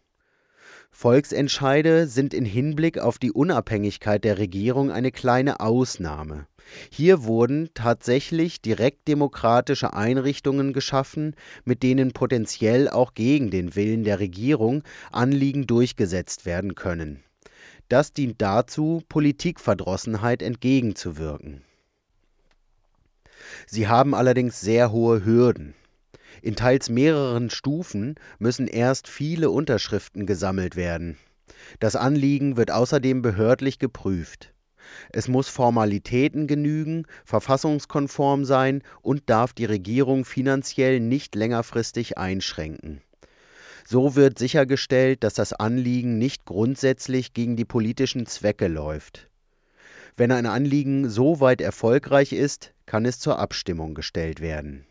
Volksentscheide 0.99 2.07
sind 2.07 2.33
in 2.33 2.45
Hinblick 2.45 2.97
auf 2.97 3.19
die 3.19 3.31
Unabhängigkeit 3.31 4.23
der 4.23 4.39
Regierung 4.39 4.89
eine 4.89 5.11
kleine 5.11 5.59
Ausnahme. 5.59 6.47
Hier 6.89 7.23
wurden 7.23 7.69
tatsächlich 7.75 8.63
direktdemokratische 8.63 9.93
Einrichtungen 9.93 10.73
geschaffen, 10.73 11.35
mit 11.65 11.83
denen 11.83 12.13
potenziell 12.13 12.89
auch 12.89 13.13
gegen 13.13 13.51
den 13.51 13.75
Willen 13.75 14.03
der 14.03 14.19
Regierung 14.19 14.83
Anliegen 15.11 15.67
durchgesetzt 15.67 16.47
werden 16.47 16.73
können. 16.73 17.23
Das 17.89 18.11
dient 18.11 18.41
dazu, 18.41 19.03
Politikverdrossenheit 19.07 20.41
entgegenzuwirken. 20.41 21.61
Sie 23.69 23.87
haben 23.87 24.15
allerdings 24.15 24.61
sehr 24.61 24.91
hohe 24.91 25.25
Hürden. 25.25 25.75
In 26.41 26.55
teils 26.55 26.89
mehreren 26.89 27.49
Stufen 27.49 28.15
müssen 28.39 28.67
erst 28.67 29.07
viele 29.09 29.49
Unterschriften 29.49 30.25
gesammelt 30.25 30.77
werden. 30.77 31.17
Das 31.79 31.97
Anliegen 31.97 32.55
wird 32.55 32.71
außerdem 32.71 33.21
behördlich 33.21 33.77
geprüft. 33.77 34.53
Es 35.09 35.27
muss 35.27 35.49
Formalitäten 35.49 36.47
genügen, 36.47 37.05
verfassungskonform 37.25 38.45
sein 38.45 38.83
und 39.01 39.23
darf 39.29 39.51
die 39.51 39.65
Regierung 39.65 40.23
finanziell 40.23 41.01
nicht 41.01 41.35
längerfristig 41.35 42.17
einschränken. 42.17 43.01
So 43.85 44.15
wird 44.15 44.39
sichergestellt, 44.39 45.23
dass 45.23 45.33
das 45.33 45.51
Anliegen 45.51 46.17
nicht 46.17 46.45
grundsätzlich 46.45 47.33
gegen 47.33 47.57
die 47.57 47.65
politischen 47.65 48.25
Zwecke 48.27 48.67
läuft. 48.67 49.29
Wenn 50.17 50.31
ein 50.31 50.47
Anliegen 50.47 51.09
so 51.09 51.39
weit 51.39 51.61
erfolgreich 51.61 52.33
ist, 52.33 52.73
kann 52.87 53.05
es 53.05 53.19
zur 53.19 53.37
Abstimmung 53.37 53.93
gestellt 53.93 54.41
werden. 54.41 54.87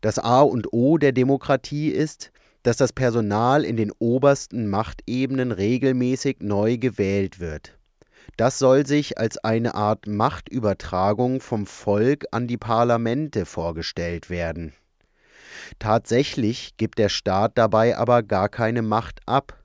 Das 0.00 0.18
A 0.18 0.40
und 0.40 0.72
O 0.72 0.96
der 0.96 1.12
Demokratie 1.12 1.90
ist, 1.90 2.32
dass 2.62 2.78
das 2.78 2.94
Personal 2.94 3.64
in 3.64 3.76
den 3.76 3.92
obersten 3.98 4.68
Machtebenen 4.68 5.52
regelmäßig 5.52 6.38
neu 6.40 6.78
gewählt 6.78 7.38
wird. 7.38 7.78
Das 8.38 8.58
soll 8.58 8.86
sich 8.86 9.18
als 9.18 9.36
eine 9.38 9.74
Art 9.74 10.06
Machtübertragung 10.06 11.40
vom 11.40 11.66
Volk 11.66 12.24
an 12.32 12.48
die 12.48 12.56
Parlamente 12.56 13.44
vorgestellt 13.44 14.30
werden. 14.30 14.72
Tatsächlich 15.78 16.76
gibt 16.78 16.98
der 16.98 17.08
Staat 17.10 17.52
dabei 17.56 17.96
aber 17.96 18.22
gar 18.22 18.48
keine 18.48 18.82
Macht 18.82 19.20
ab. 19.26 19.62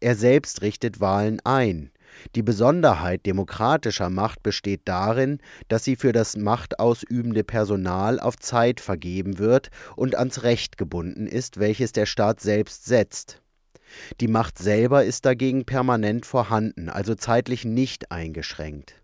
Er 0.00 0.16
selbst 0.16 0.62
richtet 0.62 1.00
Wahlen 1.00 1.40
ein. 1.44 1.90
Die 2.34 2.42
Besonderheit 2.42 3.26
demokratischer 3.26 4.10
Macht 4.10 4.42
besteht 4.42 4.82
darin, 4.84 5.38
dass 5.68 5.84
sie 5.84 5.96
für 5.96 6.12
das 6.12 6.36
machtausübende 6.36 7.44
Personal 7.44 8.20
auf 8.20 8.36
Zeit 8.36 8.80
vergeben 8.80 9.38
wird 9.38 9.70
und 9.96 10.14
ans 10.14 10.42
Recht 10.42 10.78
gebunden 10.78 11.26
ist, 11.26 11.58
welches 11.58 11.92
der 11.92 12.06
Staat 12.06 12.40
selbst 12.40 12.86
setzt. 12.86 13.42
Die 14.20 14.28
Macht 14.28 14.58
selber 14.58 15.04
ist 15.04 15.24
dagegen 15.24 15.64
permanent 15.64 16.26
vorhanden, 16.26 16.88
also 16.88 17.14
zeitlich 17.14 17.64
nicht 17.64 18.10
eingeschränkt. 18.10 19.02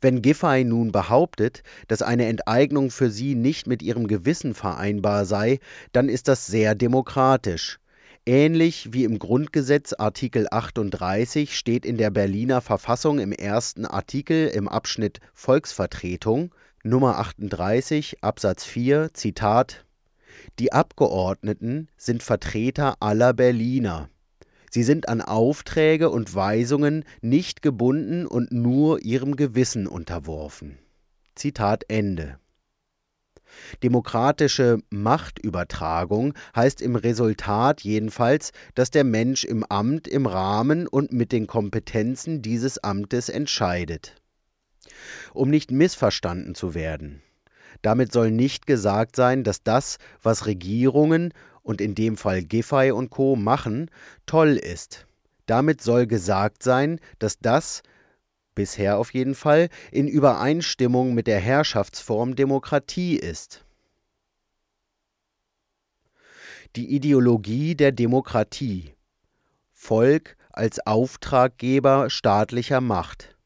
Wenn 0.00 0.22
Giffey 0.22 0.64
nun 0.64 0.92
behauptet, 0.92 1.62
dass 1.88 2.02
eine 2.02 2.26
Enteignung 2.26 2.90
für 2.90 3.10
sie 3.10 3.34
nicht 3.34 3.66
mit 3.66 3.82
ihrem 3.82 4.06
Gewissen 4.06 4.54
vereinbar 4.54 5.24
sei, 5.24 5.58
dann 5.92 6.08
ist 6.08 6.28
das 6.28 6.46
sehr 6.46 6.74
demokratisch. 6.74 7.79
Ähnlich 8.26 8.92
wie 8.92 9.04
im 9.04 9.18
Grundgesetz 9.18 9.94
Artikel 9.94 10.46
38 10.50 11.56
steht 11.56 11.86
in 11.86 11.96
der 11.96 12.10
Berliner 12.10 12.60
Verfassung 12.60 13.18
im 13.18 13.32
ersten 13.32 13.86
Artikel 13.86 14.48
im 14.48 14.68
Abschnitt 14.68 15.20
Volksvertretung 15.32 16.54
Nummer 16.82 17.18
38 17.18 18.22
Absatz 18.22 18.64
4 18.64 19.14
Zitat 19.14 19.86
Die 20.58 20.70
Abgeordneten 20.70 21.88
sind 21.96 22.22
Vertreter 22.22 22.96
aller 23.00 23.32
Berliner. 23.32 24.10
Sie 24.70 24.82
sind 24.82 25.08
an 25.08 25.22
Aufträge 25.22 26.10
und 26.10 26.34
Weisungen 26.34 27.06
nicht 27.22 27.62
gebunden 27.62 28.26
und 28.26 28.52
nur 28.52 29.02
ihrem 29.02 29.34
Gewissen 29.34 29.86
unterworfen. 29.86 30.78
Zitat 31.36 31.84
Ende. 31.88 32.38
Demokratische 33.82 34.78
Machtübertragung 34.90 36.34
heißt 36.54 36.82
im 36.82 36.96
Resultat 36.96 37.82
jedenfalls, 37.82 38.52
dass 38.74 38.90
der 38.90 39.04
Mensch 39.04 39.44
im 39.44 39.64
Amt 39.64 40.08
im 40.08 40.26
Rahmen 40.26 40.86
und 40.86 41.12
mit 41.12 41.32
den 41.32 41.46
Kompetenzen 41.46 42.42
dieses 42.42 42.78
Amtes 42.78 43.28
entscheidet. 43.28 44.14
Um 45.32 45.50
nicht 45.50 45.70
missverstanden 45.70 46.54
zu 46.54 46.74
werden. 46.74 47.22
Damit 47.82 48.12
soll 48.12 48.30
nicht 48.30 48.66
gesagt 48.66 49.16
sein, 49.16 49.44
dass 49.44 49.62
das, 49.62 49.98
was 50.22 50.46
Regierungen 50.46 51.32
und 51.62 51.80
in 51.80 51.94
dem 51.94 52.16
Fall 52.16 52.42
Giffey 52.42 52.90
und 52.90 53.10
Co. 53.10 53.36
machen, 53.36 53.90
toll 54.26 54.56
ist. 54.56 55.06
Damit 55.46 55.80
soll 55.80 56.06
gesagt 56.06 56.62
sein, 56.62 57.00
dass 57.18 57.38
das, 57.38 57.82
bisher 58.54 58.98
auf 58.98 59.12
jeden 59.12 59.34
Fall, 59.34 59.68
in 59.90 60.08
Übereinstimmung 60.08 61.14
mit 61.14 61.26
der 61.26 61.40
Herrschaftsform 61.40 62.36
Demokratie 62.36 63.16
ist. 63.16 63.64
Die 66.76 66.94
Ideologie 66.94 67.74
der 67.74 67.92
Demokratie 67.92 68.94
Volk 69.72 70.36
als 70.52 70.86
Auftraggeber 70.86 72.10
staatlicher 72.10 72.80
Macht. 72.80 73.36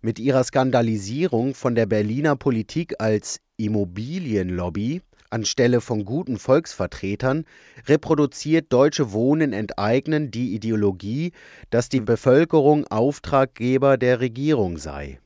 Mit 0.00 0.18
ihrer 0.18 0.44
Skandalisierung 0.44 1.54
von 1.54 1.74
der 1.74 1.86
Berliner 1.86 2.36
Politik 2.36 3.00
als 3.00 3.40
Immobilienlobby 3.56 5.02
Anstelle 5.30 5.80
von 5.80 6.04
guten 6.04 6.38
Volksvertretern 6.38 7.44
reproduziert 7.86 8.72
Deutsche 8.72 9.12
Wohnen 9.12 9.52
enteignen 9.52 10.30
die 10.30 10.54
Ideologie, 10.54 11.32
dass 11.70 11.88
die 11.88 12.00
Bevölkerung 12.00 12.86
Auftraggeber 12.86 13.96
der 13.96 14.20
Regierung 14.20 14.78
sei. 14.78 15.20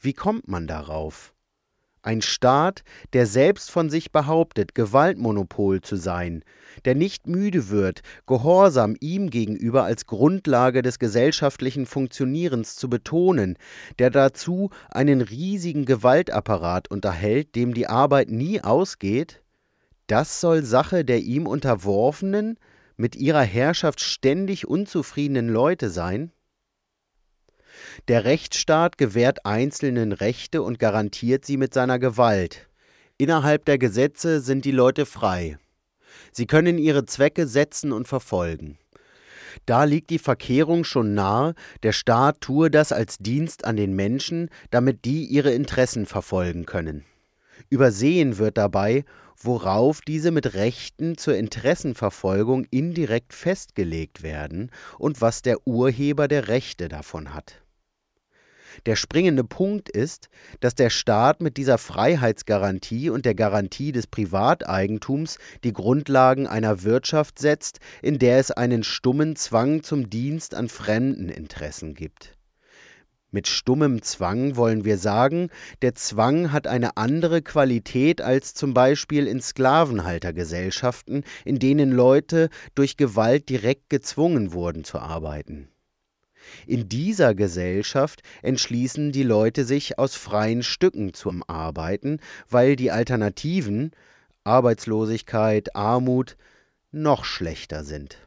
Wie 0.00 0.14
kommt 0.14 0.48
man 0.48 0.66
darauf? 0.66 1.33
Ein 2.04 2.20
Staat, 2.20 2.84
der 3.14 3.26
selbst 3.26 3.70
von 3.70 3.88
sich 3.88 4.12
behauptet, 4.12 4.74
Gewaltmonopol 4.74 5.80
zu 5.80 5.96
sein, 5.96 6.44
der 6.84 6.94
nicht 6.94 7.26
müde 7.26 7.70
wird, 7.70 8.02
Gehorsam 8.26 8.94
ihm 9.00 9.30
gegenüber 9.30 9.84
als 9.84 10.04
Grundlage 10.04 10.82
des 10.82 10.98
gesellschaftlichen 10.98 11.86
Funktionierens 11.86 12.76
zu 12.76 12.90
betonen, 12.90 13.56
der 13.98 14.10
dazu 14.10 14.68
einen 14.90 15.22
riesigen 15.22 15.86
Gewaltapparat 15.86 16.90
unterhält, 16.90 17.54
dem 17.54 17.72
die 17.72 17.86
Arbeit 17.86 18.28
nie 18.30 18.60
ausgeht, 18.60 19.40
das 20.06 20.42
soll 20.42 20.62
Sache 20.62 21.06
der 21.06 21.20
ihm 21.20 21.46
unterworfenen, 21.46 22.58
mit 22.98 23.16
ihrer 23.16 23.44
Herrschaft 23.44 24.02
ständig 24.02 24.68
unzufriedenen 24.68 25.48
Leute 25.48 25.88
sein? 25.88 26.33
Der 28.08 28.24
Rechtsstaat 28.24 28.98
gewährt 28.98 29.46
Einzelnen 29.46 30.12
Rechte 30.12 30.62
und 30.62 30.78
garantiert 30.78 31.44
sie 31.44 31.56
mit 31.56 31.74
seiner 31.74 31.98
Gewalt. 31.98 32.68
Innerhalb 33.16 33.64
der 33.64 33.78
Gesetze 33.78 34.40
sind 34.40 34.64
die 34.64 34.72
Leute 34.72 35.06
frei. 35.06 35.58
Sie 36.32 36.46
können 36.46 36.78
ihre 36.78 37.04
Zwecke 37.04 37.46
setzen 37.46 37.92
und 37.92 38.08
verfolgen. 38.08 38.78
Da 39.66 39.84
liegt 39.84 40.10
die 40.10 40.18
Verkehrung 40.18 40.84
schon 40.84 41.14
nahe, 41.14 41.54
der 41.82 41.92
Staat 41.92 42.40
tue 42.40 42.70
das 42.70 42.92
als 42.92 43.18
Dienst 43.18 43.64
an 43.64 43.76
den 43.76 43.94
Menschen, 43.94 44.50
damit 44.70 45.04
die 45.04 45.24
ihre 45.24 45.52
Interessen 45.52 46.06
verfolgen 46.06 46.66
können. 46.66 47.04
Übersehen 47.70 48.38
wird 48.38 48.58
dabei, 48.58 49.04
worauf 49.36 50.00
diese 50.00 50.30
mit 50.30 50.54
Rechten 50.54 51.16
zur 51.16 51.36
Interessenverfolgung 51.36 52.66
indirekt 52.70 53.32
festgelegt 53.32 54.22
werden 54.22 54.70
und 54.98 55.20
was 55.20 55.42
der 55.42 55.66
Urheber 55.66 56.28
der 56.28 56.48
Rechte 56.48 56.88
davon 56.88 57.34
hat. 57.34 57.63
Der 58.86 58.96
springende 58.96 59.44
Punkt 59.44 59.88
ist, 59.88 60.28
dass 60.60 60.74
der 60.74 60.90
Staat 60.90 61.40
mit 61.40 61.56
dieser 61.56 61.78
Freiheitsgarantie 61.78 63.10
und 63.10 63.24
der 63.24 63.34
Garantie 63.34 63.92
des 63.92 64.06
Privateigentums 64.06 65.38
die 65.64 65.72
Grundlagen 65.72 66.46
einer 66.46 66.82
Wirtschaft 66.82 67.38
setzt, 67.38 67.78
in 68.02 68.18
der 68.18 68.38
es 68.38 68.50
einen 68.50 68.82
stummen 68.82 69.36
Zwang 69.36 69.82
zum 69.82 70.10
Dienst 70.10 70.54
an 70.54 70.68
fremden 70.68 71.28
Interessen 71.28 71.94
gibt. 71.94 72.36
Mit 73.34 73.48
stummem 73.48 74.00
Zwang 74.00 74.54
wollen 74.54 74.84
wir 74.84 74.96
sagen, 74.96 75.50
der 75.82 75.96
Zwang 75.96 76.52
hat 76.52 76.68
eine 76.68 76.96
andere 76.96 77.42
Qualität 77.42 78.20
als 78.20 78.54
zum 78.54 78.74
Beispiel 78.74 79.26
in 79.26 79.40
Sklavenhaltergesellschaften, 79.40 81.24
in 81.44 81.58
denen 81.58 81.90
Leute 81.90 82.48
durch 82.76 82.96
Gewalt 82.96 83.48
direkt 83.48 83.90
gezwungen 83.90 84.52
wurden 84.52 84.84
zu 84.84 85.00
arbeiten. 85.00 85.68
In 86.66 86.88
dieser 86.88 87.34
Gesellschaft 87.34 88.22
entschließen 88.42 89.12
die 89.12 89.22
Leute 89.22 89.64
sich 89.64 89.98
aus 89.98 90.14
freien 90.14 90.62
Stücken 90.62 91.14
zum 91.14 91.42
Arbeiten, 91.46 92.20
weil 92.48 92.76
die 92.76 92.90
Alternativen 92.90 93.92
Arbeitslosigkeit, 94.44 95.74
Armut 95.74 96.36
noch 96.92 97.24
schlechter 97.24 97.82
sind. 97.82 98.18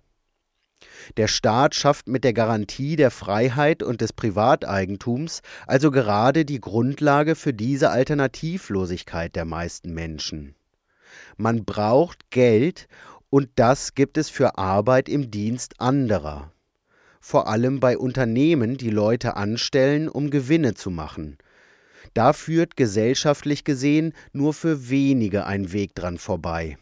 Der 1.15 1.27
Staat 1.27 1.75
schafft 1.75 2.07
mit 2.07 2.23
der 2.23 2.33
Garantie 2.33 2.95
der 2.95 3.11
Freiheit 3.11 3.83
und 3.83 4.01
des 4.01 4.13
Privateigentums 4.13 5.41
also 5.67 5.91
gerade 5.91 6.43
die 6.43 6.59
Grundlage 6.59 7.35
für 7.35 7.53
diese 7.53 7.91
Alternativlosigkeit 7.91 9.35
der 9.35 9.45
meisten 9.45 9.93
Menschen. 9.93 10.55
Man 11.37 11.65
braucht 11.65 12.31
Geld 12.31 12.87
und 13.29 13.49
das 13.55 13.93
gibt 13.93 14.17
es 14.17 14.29
für 14.29 14.57
Arbeit 14.57 15.07
im 15.07 15.31
Dienst 15.31 15.79
anderer 15.79 16.51
vor 17.19 17.47
allem 17.47 17.79
bei 17.79 17.97
Unternehmen, 17.97 18.77
die 18.77 18.89
Leute 18.89 19.35
anstellen, 19.35 20.09
um 20.09 20.29
Gewinne 20.29 20.73
zu 20.73 20.89
machen. 20.89 21.37
Da 22.13 22.33
führt 22.33 22.77
gesellschaftlich 22.77 23.63
gesehen 23.63 24.13
nur 24.31 24.53
für 24.53 24.89
wenige 24.89 25.45
ein 25.45 25.71
Weg 25.71 25.95
dran 25.95 26.17
vorbei. 26.17 26.77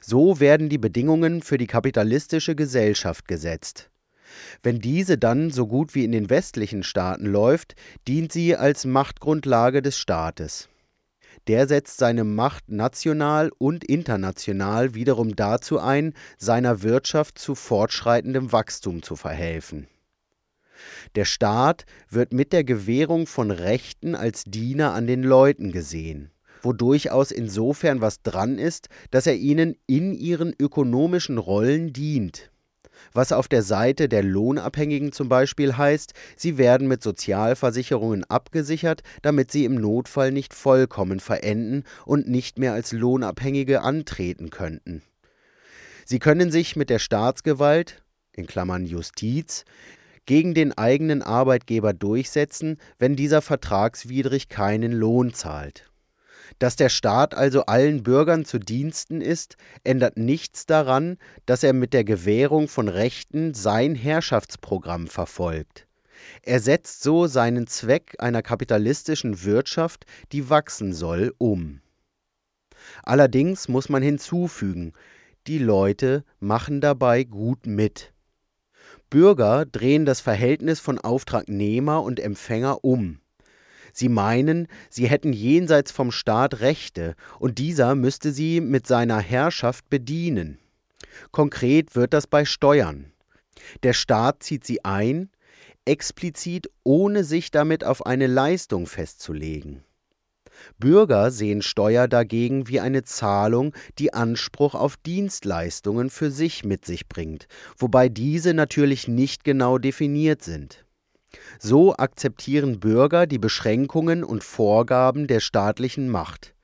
So 0.00 0.40
werden 0.40 0.68
die 0.68 0.78
Bedingungen 0.78 1.42
für 1.42 1.58
die 1.58 1.66
kapitalistische 1.66 2.54
Gesellschaft 2.54 3.28
gesetzt. 3.28 3.90
Wenn 4.62 4.78
diese 4.80 5.18
dann 5.18 5.50
so 5.50 5.66
gut 5.66 5.94
wie 5.94 6.04
in 6.04 6.12
den 6.12 6.30
westlichen 6.30 6.82
Staaten 6.82 7.26
läuft, 7.26 7.74
dient 8.06 8.32
sie 8.32 8.56
als 8.56 8.84
Machtgrundlage 8.84 9.82
des 9.82 9.98
Staates. 9.98 10.68
Der 11.48 11.66
setzt 11.66 11.96
seine 11.96 12.24
Macht 12.24 12.68
national 12.68 13.50
und 13.56 13.82
international 13.82 14.94
wiederum 14.94 15.34
dazu 15.34 15.78
ein, 15.78 16.12
seiner 16.36 16.82
Wirtschaft 16.82 17.38
zu 17.38 17.54
fortschreitendem 17.54 18.52
Wachstum 18.52 19.02
zu 19.02 19.16
verhelfen. 19.16 19.88
Der 21.14 21.24
Staat 21.24 21.86
wird 22.10 22.34
mit 22.34 22.52
der 22.52 22.64
Gewährung 22.64 23.26
von 23.26 23.50
Rechten 23.50 24.14
als 24.14 24.44
Diener 24.44 24.92
an 24.92 25.06
den 25.06 25.22
Leuten 25.22 25.72
gesehen, 25.72 26.30
wo 26.62 26.74
durchaus 26.74 27.30
insofern 27.30 28.02
was 28.02 28.22
dran 28.22 28.58
ist, 28.58 28.90
dass 29.10 29.26
er 29.26 29.36
ihnen 29.36 29.74
in 29.86 30.12
ihren 30.12 30.54
ökonomischen 30.58 31.38
Rollen 31.38 31.94
dient 31.94 32.50
was 33.12 33.32
auf 33.32 33.48
der 33.48 33.62
Seite 33.62 34.08
der 34.08 34.22
Lohnabhängigen 34.22 35.12
zum 35.12 35.28
Beispiel 35.28 35.76
heißt, 35.76 36.12
sie 36.36 36.58
werden 36.58 36.88
mit 36.88 37.02
Sozialversicherungen 37.02 38.24
abgesichert, 38.24 39.02
damit 39.22 39.50
sie 39.50 39.64
im 39.64 39.74
Notfall 39.74 40.32
nicht 40.32 40.54
vollkommen 40.54 41.20
verenden 41.20 41.84
und 42.04 42.28
nicht 42.28 42.58
mehr 42.58 42.72
als 42.72 42.92
Lohnabhängige 42.92 43.82
antreten 43.82 44.50
könnten. 44.50 45.02
Sie 46.04 46.18
können 46.18 46.50
sich 46.50 46.76
mit 46.76 46.90
der 46.90 46.98
Staatsgewalt, 46.98 48.02
in 48.32 48.46
Klammern 48.46 48.86
Justiz, 48.86 49.64
gegen 50.24 50.54
den 50.54 50.76
eigenen 50.76 51.22
Arbeitgeber 51.22 51.92
durchsetzen, 51.94 52.78
wenn 52.98 53.16
dieser 53.16 53.42
vertragswidrig 53.42 54.48
keinen 54.48 54.92
Lohn 54.92 55.32
zahlt. 55.32 55.87
Dass 56.58 56.76
der 56.76 56.88
Staat 56.88 57.34
also 57.34 57.66
allen 57.66 58.02
Bürgern 58.02 58.44
zu 58.44 58.58
Diensten 58.58 59.20
ist, 59.20 59.56
ändert 59.84 60.16
nichts 60.16 60.66
daran, 60.66 61.18
dass 61.46 61.62
er 61.62 61.72
mit 61.72 61.92
der 61.92 62.04
Gewährung 62.04 62.68
von 62.68 62.88
Rechten 62.88 63.54
sein 63.54 63.94
Herrschaftsprogramm 63.94 65.06
verfolgt. 65.06 65.86
Er 66.42 66.60
setzt 66.60 67.02
so 67.02 67.26
seinen 67.26 67.66
Zweck 67.66 68.16
einer 68.18 68.42
kapitalistischen 68.42 69.44
Wirtschaft, 69.44 70.04
die 70.32 70.50
wachsen 70.50 70.92
soll, 70.92 71.34
um. 71.38 71.80
Allerdings 73.02 73.68
muss 73.68 73.88
man 73.88 74.02
hinzufügen, 74.02 74.92
die 75.46 75.58
Leute 75.58 76.24
machen 76.40 76.80
dabei 76.80 77.24
gut 77.24 77.66
mit. 77.66 78.12
Bürger 79.10 79.64
drehen 79.64 80.04
das 80.04 80.20
Verhältnis 80.20 80.80
von 80.80 80.98
Auftragnehmer 80.98 82.02
und 82.02 82.20
Empfänger 82.20 82.84
um. 82.84 83.20
Sie 83.92 84.08
meinen, 84.08 84.68
sie 84.90 85.08
hätten 85.08 85.32
jenseits 85.32 85.90
vom 85.90 86.10
Staat 86.10 86.60
Rechte, 86.60 87.14
und 87.38 87.58
dieser 87.58 87.94
müsste 87.94 88.32
sie 88.32 88.60
mit 88.60 88.86
seiner 88.86 89.20
Herrschaft 89.20 89.88
bedienen. 89.88 90.58
Konkret 91.30 91.96
wird 91.96 92.12
das 92.12 92.26
bei 92.26 92.44
Steuern. 92.44 93.12
Der 93.82 93.92
Staat 93.92 94.42
zieht 94.42 94.64
sie 94.64 94.84
ein, 94.84 95.30
explizit 95.84 96.70
ohne 96.84 97.24
sich 97.24 97.50
damit 97.50 97.84
auf 97.84 98.06
eine 98.06 98.26
Leistung 98.26 98.86
festzulegen. 98.86 99.82
Bürger 100.78 101.30
sehen 101.30 101.62
Steuer 101.62 102.08
dagegen 102.08 102.68
wie 102.68 102.80
eine 102.80 103.04
Zahlung, 103.04 103.74
die 103.98 104.12
Anspruch 104.12 104.74
auf 104.74 104.96
Dienstleistungen 104.96 106.10
für 106.10 106.30
sich 106.30 106.64
mit 106.64 106.84
sich 106.84 107.08
bringt, 107.08 107.46
wobei 107.76 108.08
diese 108.08 108.54
natürlich 108.54 109.08
nicht 109.08 109.44
genau 109.44 109.78
definiert 109.78 110.42
sind. 110.42 110.84
So 111.58 111.94
akzeptieren 111.96 112.80
Bürger 112.80 113.26
die 113.26 113.38
Beschränkungen 113.38 114.24
und 114.24 114.44
Vorgaben 114.44 115.26
der 115.26 115.40
staatlichen 115.40 116.08
Macht. 116.08 116.54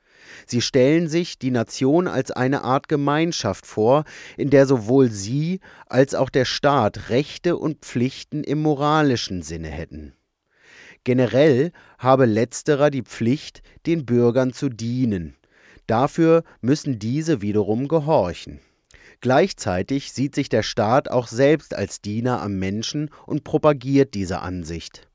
Sie 0.47 0.61
stellen 0.61 1.09
sich 1.09 1.39
die 1.39 1.51
Nation 1.51 2.09
als 2.09 2.31
eine 2.31 2.63
Art 2.63 2.89
Gemeinschaft 2.89 3.67
vor, 3.67 4.05
in 4.37 4.51
der 4.51 4.67
sowohl 4.67 5.11
sie 5.11 5.61
als 5.87 6.15
auch 6.15 6.31
der 6.31 6.45
Staat 6.45 7.09
Rechte 7.11 7.57
und 7.57 7.85
Pflichten 7.85 8.45
im 8.45 8.63
moralischen 8.63 9.43
Sinne 9.43 9.69
hätten. 9.69 10.15
Generell 11.05 11.73
habe 11.99 12.25
letzterer 12.25 12.91
die 12.91 13.03
Pflicht, 13.03 13.63
den 13.87 14.07
Bürgern 14.07 14.53
zu 14.53 14.71
dienen. 14.71 15.37
Dafür 15.87 16.45
müssen 16.63 16.99
diese 16.99 17.43
wiederum 17.43 17.89
gehorchen. 17.89 18.61
Gleichzeitig 19.25 20.13
sieht 20.13 20.35
sich 20.35 20.51
der 20.51 20.63
Staat 20.63 21.11
auch 21.11 21.29
selbst 21.29 21.75
als 21.75 22.03
Diener 22.03 22.43
am 22.43 22.59
Menschen 22.59 23.09
und 23.25 23.43
propagiert 23.43 24.13
diese 24.13 24.41
Ansicht. 24.41 25.09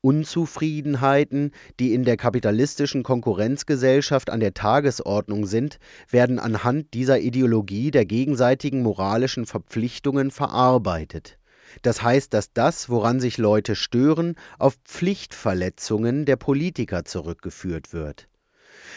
Unzufriedenheiten, 0.00 1.50
die 1.78 1.92
in 1.92 2.04
der 2.04 2.16
kapitalistischen 2.16 3.02
Konkurrenzgesellschaft 3.02 4.30
an 4.30 4.40
der 4.40 4.54
Tagesordnung 4.54 5.44
sind, 5.44 5.76
werden 6.08 6.38
anhand 6.38 6.94
dieser 6.94 7.18
Ideologie 7.20 7.90
der 7.90 8.06
gegenseitigen 8.06 8.82
moralischen 8.82 9.44
Verpflichtungen 9.44 10.30
verarbeitet. 10.30 11.38
Das 11.82 12.00
heißt, 12.00 12.32
dass 12.32 12.54
das, 12.54 12.88
woran 12.88 13.20
sich 13.20 13.36
Leute 13.36 13.76
stören, 13.76 14.36
auf 14.58 14.78
Pflichtverletzungen 14.86 16.24
der 16.24 16.36
Politiker 16.36 17.04
zurückgeführt 17.04 17.92
wird. 17.92 18.28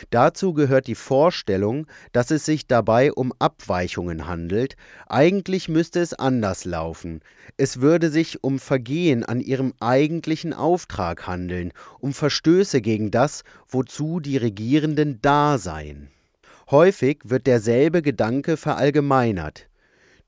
Dazu 0.10 0.54
gehört 0.54 0.88
die 0.88 0.95
Vorstellung, 0.95 1.88
dass 2.12 2.32
es 2.32 2.45
sich 2.45 2.67
dabei 2.67 3.13
um 3.13 3.34
Abweichungen 3.39 4.28
handelt, 4.28 4.75
eigentlich 5.08 5.69
müsste 5.69 5.99
es 5.99 6.13
anders 6.13 6.65
laufen. 6.65 7.21
Es 7.58 7.82
würde 7.82 8.10
sich 8.10 8.43
um 8.43 8.60
Vergehen 8.60 9.23
an 9.23 9.39
ihrem 9.39 9.73
eigentlichen 9.80 10.54
Auftrag 10.54 11.28
handeln, 11.28 11.71
um 11.99 12.13
Verstöße 12.13 12.82
gegen 12.82 13.12
das, 13.12 13.43
wozu 13.67 14.19
die 14.19 14.38
Regierenden 14.38 15.19
da 15.21 15.58
seien. 15.58 16.10
Häufig 16.71 17.21
wird 17.23 17.47
derselbe 17.47 18.02
Gedanke 18.02 18.58
verallgemeinert. 18.58 19.68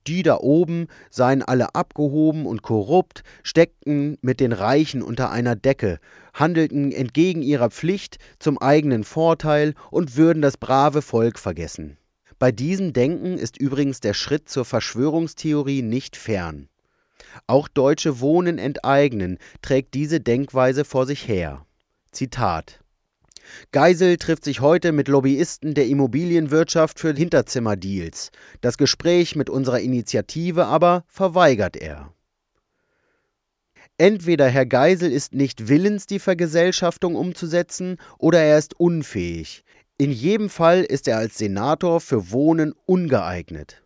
Die 0.08 0.24
da 0.24 0.38
oben 0.38 0.88
seien 1.10 1.44
alle 1.44 1.76
abgehoben 1.76 2.46
und 2.46 2.64
korrupt, 2.64 3.24
steckten 3.44 4.18
mit 4.22 4.40
den 4.40 4.52
Reichen 4.52 5.04
unter 5.04 5.32
einer 5.32 5.56
Decke, 5.56 6.00
handelten 6.34 6.92
entgegen 6.92 7.42
ihrer 7.44 7.70
Pflicht 7.70 8.18
zum 8.40 8.58
eigenen 8.58 9.04
Vorteil 9.04 9.76
und 9.92 10.18
würden 10.18 10.42
das 10.42 10.58
brave 10.58 11.02
Volk 11.02 11.38
vergessen. 11.38 11.98
Bei 12.40 12.52
diesem 12.52 12.94
Denken 12.94 13.38
ist 13.38 13.58
übrigens 13.58 14.00
der 14.00 14.16
Schritt 14.16 14.50
zur 14.50 14.66
Verschwörungstheorie 14.66 15.84
nicht 15.84 16.16
fern. 16.16 16.70
Auch 17.46 17.68
Deutsche 17.68 18.20
Wohnen 18.20 18.58
enteignen 18.58 19.38
trägt 19.62 19.94
diese 19.94 20.20
Denkweise 20.20 20.84
vor 20.84 21.06
sich 21.06 21.28
her. 21.28 21.66
Zitat 22.12 22.81
Geisel 23.72 24.18
trifft 24.18 24.44
sich 24.44 24.62
heute 24.62 24.92
mit 24.92 25.08
Lobbyisten 25.08 25.74
der 25.74 25.88
Immobilienwirtschaft 25.88 27.00
für 27.00 27.14
Hinterzimmerdeals. 27.14 28.32
Das 28.62 28.78
Gespräch 28.78 29.36
mit 29.36 29.50
unserer 29.50 29.80
Initiative 29.80 30.66
aber 30.66 31.04
verweigert 31.08 31.78
er. 31.78 32.14
Entweder 33.98 34.48
Herr 34.48 34.66
Geisel 34.66 35.12
ist 35.12 35.34
nicht 35.34 35.68
willens, 35.68 36.08
die 36.08 36.20
Vergesellschaftung 36.20 37.16
umzusetzen, 37.16 37.98
oder 38.18 38.40
er 38.40 38.58
ist 38.58 38.80
unfähig. 38.80 39.64
In 39.98 40.12
jedem 40.12 40.50
Fall 40.50 40.82
ist 40.82 41.08
er 41.08 41.18
als 41.18 41.38
Senator 41.38 42.02
für 42.02 42.32
Wohnen 42.32 42.74
ungeeignet. 42.86 43.84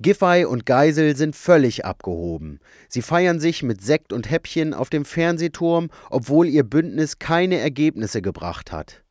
Giffey 0.00 0.44
und 0.44 0.66
Geisel 0.66 1.16
sind 1.16 1.36
völlig 1.36 1.84
abgehoben. 1.84 2.60
Sie 2.88 3.02
feiern 3.02 3.40
sich 3.40 3.62
mit 3.62 3.82
Sekt 3.82 4.12
und 4.12 4.30
Häppchen 4.30 4.74
auf 4.74 4.90
dem 4.90 5.04
Fernsehturm, 5.04 5.90
obwohl 6.10 6.48
ihr 6.48 6.64
Bündnis 6.64 7.18
keine 7.18 7.58
Ergebnisse 7.58 8.22
gebracht 8.22 8.72
hat. 8.72 9.02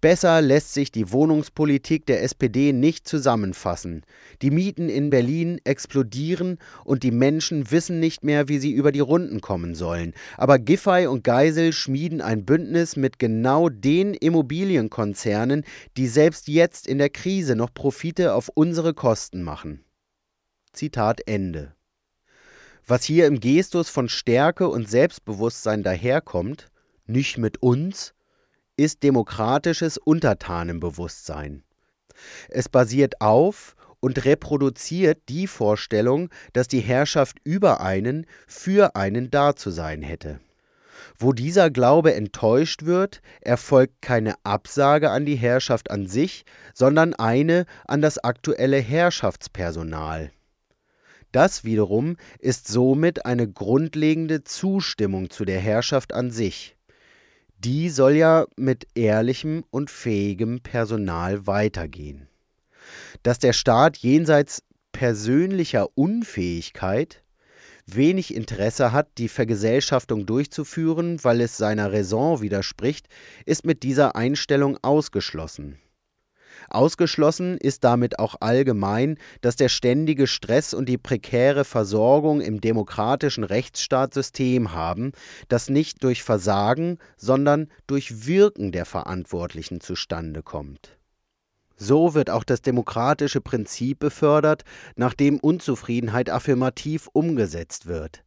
Besser 0.00 0.40
lässt 0.40 0.74
sich 0.74 0.90
die 0.90 1.12
Wohnungspolitik 1.12 2.06
der 2.06 2.22
SPD 2.22 2.72
nicht 2.72 3.06
zusammenfassen. 3.06 4.02
Die 4.40 4.50
Mieten 4.50 4.88
in 4.88 5.10
Berlin 5.10 5.60
explodieren 5.64 6.58
und 6.84 7.02
die 7.02 7.10
Menschen 7.10 7.70
wissen 7.70 8.00
nicht 8.00 8.24
mehr, 8.24 8.48
wie 8.48 8.58
sie 8.58 8.72
über 8.72 8.92
die 8.92 9.00
Runden 9.00 9.40
kommen 9.40 9.74
sollen. 9.74 10.14
Aber 10.36 10.58
Giffey 10.58 11.06
und 11.06 11.24
Geisel 11.24 11.72
schmieden 11.72 12.20
ein 12.20 12.44
Bündnis 12.44 12.96
mit 12.96 13.18
genau 13.18 13.68
den 13.68 14.14
Immobilienkonzernen, 14.14 15.64
die 15.96 16.06
selbst 16.06 16.48
jetzt 16.48 16.86
in 16.86 16.98
der 16.98 17.10
Krise 17.10 17.56
noch 17.56 17.72
Profite 17.74 18.34
auf 18.34 18.50
unsere 18.54 18.94
Kosten 18.94 19.42
machen. 19.42 19.84
Zitat 20.72 21.20
Ende. 21.26 21.74
Was 22.86 23.04
hier 23.04 23.26
im 23.26 23.40
Gestus 23.40 23.88
von 23.88 24.08
Stärke 24.08 24.68
und 24.68 24.88
Selbstbewusstsein 24.88 25.82
daherkommt, 25.82 26.66
nicht 27.06 27.38
mit 27.38 27.62
uns, 27.62 28.14
ist 28.76 29.02
demokratisches 29.02 29.98
Untertanenbewusstsein. 29.98 31.62
Es 32.48 32.68
basiert 32.68 33.20
auf 33.20 33.76
und 34.00 34.24
reproduziert 34.24 35.20
die 35.28 35.46
Vorstellung, 35.46 36.28
dass 36.52 36.68
die 36.68 36.80
Herrschaft 36.80 37.38
über 37.44 37.80
einen 37.80 38.26
für 38.46 38.96
einen 38.96 39.30
da 39.30 39.54
zu 39.54 39.70
sein 39.70 40.02
hätte. 40.02 40.40
Wo 41.18 41.32
dieser 41.32 41.70
Glaube 41.70 42.14
enttäuscht 42.14 42.84
wird, 42.84 43.22
erfolgt 43.40 44.02
keine 44.02 44.34
Absage 44.44 45.10
an 45.10 45.24
die 45.24 45.36
Herrschaft 45.36 45.90
an 45.90 46.06
sich, 46.06 46.44
sondern 46.74 47.14
eine 47.14 47.66
an 47.86 48.02
das 48.02 48.18
aktuelle 48.18 48.78
Herrschaftspersonal. 48.78 50.32
Das 51.32 51.64
wiederum 51.64 52.16
ist 52.38 52.68
somit 52.68 53.24
eine 53.24 53.50
grundlegende 53.50 54.44
Zustimmung 54.44 55.30
zu 55.30 55.44
der 55.44 55.60
Herrschaft 55.60 56.12
an 56.12 56.30
sich. 56.30 56.76
Die 57.58 57.88
soll 57.88 58.12
ja 58.12 58.46
mit 58.56 58.86
ehrlichem 58.94 59.64
und 59.70 59.90
fähigem 59.90 60.60
Personal 60.60 61.46
weitergehen. 61.46 62.28
Dass 63.22 63.38
der 63.38 63.52
Staat 63.52 63.96
jenseits 63.98 64.62
persönlicher 64.92 65.88
Unfähigkeit 65.96 67.22
wenig 67.86 68.34
Interesse 68.34 68.92
hat, 68.92 69.08
die 69.18 69.28
Vergesellschaftung 69.28 70.26
durchzuführen, 70.26 71.22
weil 71.24 71.40
es 71.40 71.56
seiner 71.56 71.92
Raison 71.92 72.40
widerspricht, 72.40 73.08
ist 73.46 73.64
mit 73.64 73.82
dieser 73.82 74.16
Einstellung 74.16 74.78
ausgeschlossen. 74.82 75.78
Ausgeschlossen 76.74 77.56
ist 77.58 77.84
damit 77.84 78.18
auch 78.18 78.36
allgemein, 78.40 79.18
dass 79.40 79.56
der 79.56 79.68
ständige 79.68 80.26
Stress 80.26 80.74
und 80.74 80.88
die 80.88 80.98
prekäre 80.98 81.64
Versorgung 81.64 82.40
im 82.40 82.60
demokratischen 82.60 83.44
Rechtsstaatssystem 83.44 84.72
haben, 84.72 85.12
das 85.48 85.68
nicht 85.68 86.02
durch 86.04 86.22
Versagen, 86.22 86.98
sondern 87.16 87.68
durch 87.86 88.26
Wirken 88.26 88.72
der 88.72 88.84
Verantwortlichen 88.84 89.80
zustande 89.80 90.42
kommt. 90.42 90.98
So 91.76 92.14
wird 92.14 92.30
auch 92.30 92.44
das 92.44 92.62
demokratische 92.62 93.40
Prinzip 93.40 93.98
befördert, 93.98 94.62
nachdem 94.94 95.38
Unzufriedenheit 95.40 96.30
affirmativ 96.30 97.08
umgesetzt 97.12 97.86
wird. 97.86 98.24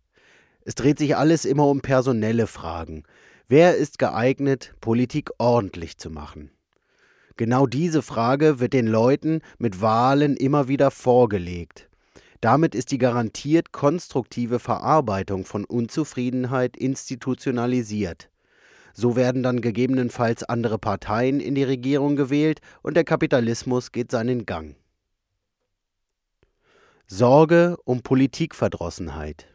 Es 0.62 0.76
dreht 0.76 1.00
sich 1.00 1.16
alles 1.16 1.46
immer 1.46 1.68
um 1.68 1.82
personelle 1.82 2.48
Fragen. 2.48 3.04
Wer 3.48 3.78
ist 3.78 4.00
geeignet, 4.00 4.74
Politik 4.82 5.30
ordentlich 5.38 5.98
zu 5.98 6.10
machen? 6.10 6.50
Genau 7.38 7.66
diese 7.68 8.02
Frage 8.02 8.60
wird 8.60 8.74
den 8.74 8.88
Leuten 8.88 9.42
mit 9.58 9.82
Wahlen 9.82 10.38
immer 10.38 10.68
wieder 10.68 10.90
vorgelegt. 10.90 11.90
Damit 12.40 12.76
ist 12.76 12.92
die 12.92 12.98
garantiert 12.98 13.72
konstruktive 13.72 14.60
Verarbeitung 14.60 15.46
von 15.46 15.66
Unzufriedenheit 15.66 16.78
institutionalisiert. 16.78 18.30
So 18.94 19.18
werden 19.18 19.44
dann 19.44 19.60
gegebenenfalls 19.60 20.44
andere 20.44 20.80
Parteien 20.80 21.42
in 21.42 21.56
die 21.56 21.64
Regierung 21.64 22.16
gewählt 22.16 22.62
und 22.82 22.96
der 22.96 23.04
Kapitalismus 23.04 23.92
geht 23.92 24.12
seinen 24.12 24.46
Gang. 24.46 24.76
Sorge 27.08 27.78
um 27.84 28.02
Politikverdrossenheit. 28.02 29.55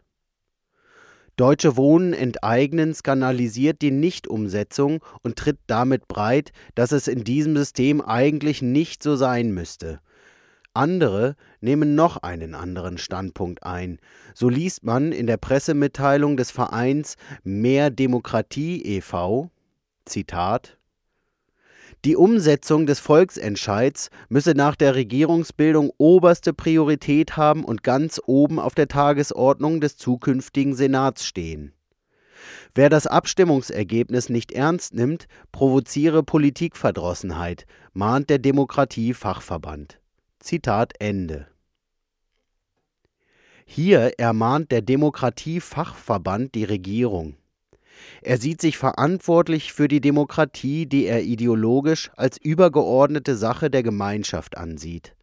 Deutsche 1.36 1.76
Wohnen 1.76 2.12
enteignen 2.12 2.94
skandalisiert 2.94 3.82
die 3.82 3.90
Nichtumsetzung 3.90 5.02
und 5.22 5.36
tritt 5.36 5.58
damit 5.66 6.08
breit, 6.08 6.52
dass 6.74 6.92
es 6.92 7.08
in 7.08 7.24
diesem 7.24 7.56
System 7.56 8.00
eigentlich 8.00 8.62
nicht 8.62 9.02
so 9.02 9.16
sein 9.16 9.52
müsste. 9.52 10.00
Andere 10.72 11.34
nehmen 11.60 11.94
noch 11.94 12.18
einen 12.18 12.54
anderen 12.54 12.96
Standpunkt 12.96 13.64
ein. 13.64 13.98
So 14.34 14.48
liest 14.48 14.84
man 14.84 15.10
in 15.10 15.26
der 15.26 15.36
Pressemitteilung 15.36 16.36
des 16.36 16.52
Vereins 16.52 17.16
Mehr 17.42 17.90
Demokratie 17.90 18.82
e.V. 18.82 19.50
Zitat 20.04 20.78
Die 22.06 22.16
Umsetzung 22.16 22.86
des 22.86 22.98
Volksentscheids 22.98 24.08
müsse 24.30 24.52
nach 24.52 24.74
der 24.74 24.94
Regierungsbildung 24.94 25.92
oberste 25.98 26.54
Priorität 26.54 27.36
haben 27.36 27.62
und 27.62 27.82
ganz 27.82 28.18
oben 28.24 28.58
auf 28.58 28.74
der 28.74 28.88
Tagesordnung 28.88 29.82
des 29.82 29.98
zukünftigen 29.98 30.74
Senats 30.74 31.26
stehen. 31.26 31.74
Wer 32.74 32.88
das 32.88 33.06
Abstimmungsergebnis 33.06 34.30
nicht 34.30 34.52
ernst 34.52 34.94
nimmt, 34.94 35.26
provoziere 35.52 36.22
Politikverdrossenheit, 36.22 37.66
mahnt 37.92 38.30
der 38.30 38.38
Demokratie-Fachverband. 38.38 40.00
Zitat 40.38 40.94
Ende. 41.00 41.48
Hier 43.66 44.18
ermahnt 44.18 44.72
der 44.72 44.80
Demokratie-Fachverband 44.80 46.54
die 46.54 46.64
Regierung. 46.64 47.36
Er 48.22 48.38
sieht 48.38 48.60
sich 48.60 48.78
verantwortlich 48.78 49.72
für 49.72 49.88
die 49.88 50.00
Demokratie, 50.00 50.86
die 50.86 51.06
er 51.06 51.22
ideologisch 51.22 52.10
als 52.16 52.38
übergeordnete 52.38 53.36
Sache 53.36 53.70
der 53.70 53.82
Gemeinschaft 53.82 54.56
ansieht. 54.56 55.14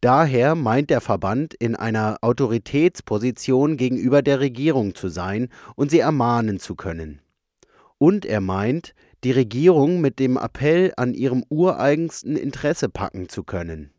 Daher 0.00 0.56
meint 0.56 0.90
der 0.90 1.00
Verband 1.00 1.54
in 1.54 1.76
einer 1.76 2.18
Autoritätsposition 2.22 3.76
gegenüber 3.76 4.20
der 4.22 4.40
Regierung 4.40 4.96
zu 4.96 5.08
sein 5.08 5.48
und 5.76 5.90
sie 5.92 6.00
ermahnen 6.00 6.58
zu 6.58 6.74
können. 6.74 7.20
Und 7.98 8.26
er 8.26 8.40
meint, 8.40 8.94
die 9.22 9.30
Regierung 9.30 10.00
mit 10.00 10.18
dem 10.18 10.36
Appell 10.36 10.92
an 10.96 11.14
ihrem 11.14 11.44
ureigensten 11.48 12.36
Interesse 12.36 12.88
packen 12.88 13.28
zu 13.28 13.44
können. 13.44 13.92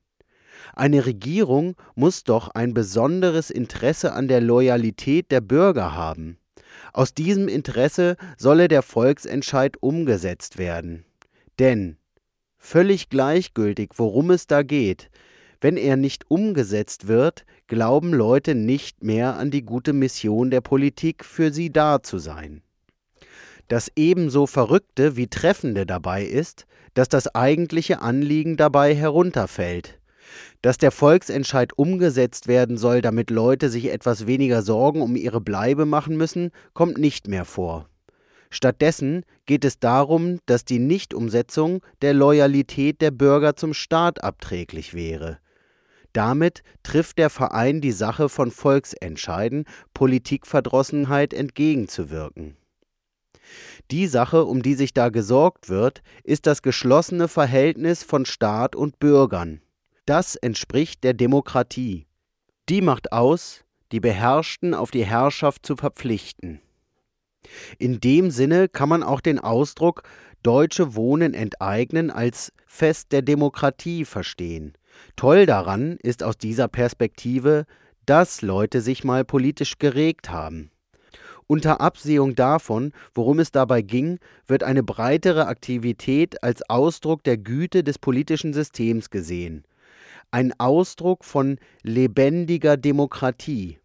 Eine 0.76 1.06
Regierung 1.06 1.76
muss 1.96 2.26
doch 2.26 2.50
ein 2.50 2.74
besonderes 2.74 3.50
Interesse 3.50 4.12
an 4.12 4.28
der 4.28 4.42
Loyalität 4.42 5.32
der 5.32 5.40
Bürger 5.42 5.96
haben. 5.96 6.38
Aus 6.94 7.16
diesem 7.16 7.48
Interesse 7.48 8.16
solle 8.38 8.68
der 8.68 8.84
Volksentscheid 8.84 9.78
umgesetzt 9.82 10.60
werden. 10.60 11.06
Denn 11.58 11.98
völlig 12.58 13.10
gleichgültig, 13.10 13.90
worum 13.96 14.30
es 14.30 14.48
da 14.48 14.62
geht, 14.62 15.10
wenn 15.60 15.76
er 15.76 15.98
nicht 15.98 16.30
umgesetzt 16.30 17.08
wird, 17.08 17.46
glauben 17.68 18.14
Leute 18.14 18.54
nicht 18.54 19.04
mehr 19.04 19.38
an 19.38 19.50
die 19.50 19.64
gute 19.64 19.94
Mission 19.94 20.52
der 20.52 20.62
Politik, 20.62 21.26
für 21.26 21.52
sie 21.52 21.72
da 21.72 22.04
zu 22.04 22.20
sein. 22.20 22.62
Das 23.70 23.92
ebenso 23.96 24.46
Verrückte 24.46 25.16
wie 25.16 25.28
Treffende 25.28 25.86
dabei 25.86 26.24
ist, 26.26 26.66
dass 26.94 27.10
das 27.10 27.34
eigentliche 27.34 28.02
Anliegen 28.02 28.56
dabei 28.58 28.94
herunterfällt. 28.94 30.00
Dass 30.62 30.78
der 30.78 30.92
Volksentscheid 30.92 31.78
umgesetzt 31.78 32.48
werden 32.48 32.78
soll, 32.78 33.02
damit 33.02 33.30
Leute 33.30 33.70
sich 33.70 33.92
etwas 33.92 34.28
weniger 34.28 34.62
Sorgen 34.62 35.02
um 35.02 35.16
ihre 35.16 35.42
Bleibe 35.42 35.86
machen 35.86 36.18
müssen, 36.18 36.52
kommt 36.74 36.98
nicht 36.98 37.28
mehr 37.28 37.46
vor. 37.46 37.90
Stattdessen 38.50 39.26
geht 39.48 39.66
es 39.66 39.80
darum, 39.80 40.38
dass 40.46 40.64
die 40.64 40.78
Nichtumsetzung 40.78 41.82
der 42.04 42.14
Loyalität 42.14 43.02
der 43.02 43.10
Bürger 43.10 43.56
zum 43.56 43.74
Staat 43.74 44.24
abträglich 44.24 44.94
wäre. 44.94 45.40
Damit 46.14 46.62
trifft 46.84 47.18
der 47.18 47.32
Verein 47.32 47.82
die 47.82 47.92
Sache 47.92 48.30
von 48.30 48.52
Volksentscheiden, 48.52 49.66
Politikverdrossenheit 49.96 51.34
entgegenzuwirken. 51.34 52.56
Die 53.90 54.08
Sache, 54.08 54.46
um 54.46 54.62
die 54.62 54.76
sich 54.76 54.94
da 54.94 55.10
gesorgt 55.10 55.70
wird, 55.70 56.04
ist 56.24 56.46
das 56.46 56.62
geschlossene 56.62 57.28
Verhältnis 57.28 58.04
von 58.04 58.26
Staat 58.26 58.76
und 58.76 59.00
Bürgern. 59.00 59.62
Das 60.06 60.36
entspricht 60.36 61.06
der 61.06 61.14
Demokratie. 61.14 62.08
Die 62.68 62.82
macht 62.82 63.14
aus, 63.14 63.64
die 63.94 64.02
Beherrschten 64.02 64.74
auf 64.74 64.92
die 64.92 65.06
Herrschaft 65.06 65.66
zu 65.66 65.78
verpflichten. 65.78 66.60
In 67.78 68.02
dem 68.02 68.30
Sinne 68.30 68.68
kann 68.68 68.90
man 68.90 69.02
auch 69.02 69.22
den 69.22 69.40
Ausdruck 69.40 70.04
Deutsche 70.44 70.96
Wohnen 70.96 71.34
enteignen 71.34 72.12
als 72.12 72.52
Fest 72.68 73.14
der 73.14 73.22
Demokratie 73.22 74.04
verstehen. 74.04 74.74
Toll 75.16 75.46
daran 75.46 75.98
ist 76.04 76.22
aus 76.22 76.38
dieser 76.38 76.68
Perspektive, 76.68 77.66
dass 78.06 78.42
Leute 78.42 78.82
sich 78.82 79.06
mal 79.06 79.24
politisch 79.24 79.78
geregt 79.80 80.30
haben. 80.30 80.70
Unter 81.48 81.80
Absehung 81.80 82.36
davon, 82.36 82.92
worum 83.14 83.40
es 83.40 83.52
dabei 83.52 83.82
ging, 83.82 84.20
wird 84.48 84.64
eine 84.64 84.84
breitere 84.84 85.48
Aktivität 85.48 86.44
als 86.44 86.70
Ausdruck 86.70 87.24
der 87.24 87.38
Güte 87.38 87.86
des 87.86 88.00
politischen 88.00 88.54
Systems 88.54 89.10
gesehen, 89.10 89.64
ein 90.34 90.52
Ausdruck 90.60 91.24
von 91.24 91.60
lebendiger 91.84 92.76
Demokratie. 92.76 93.78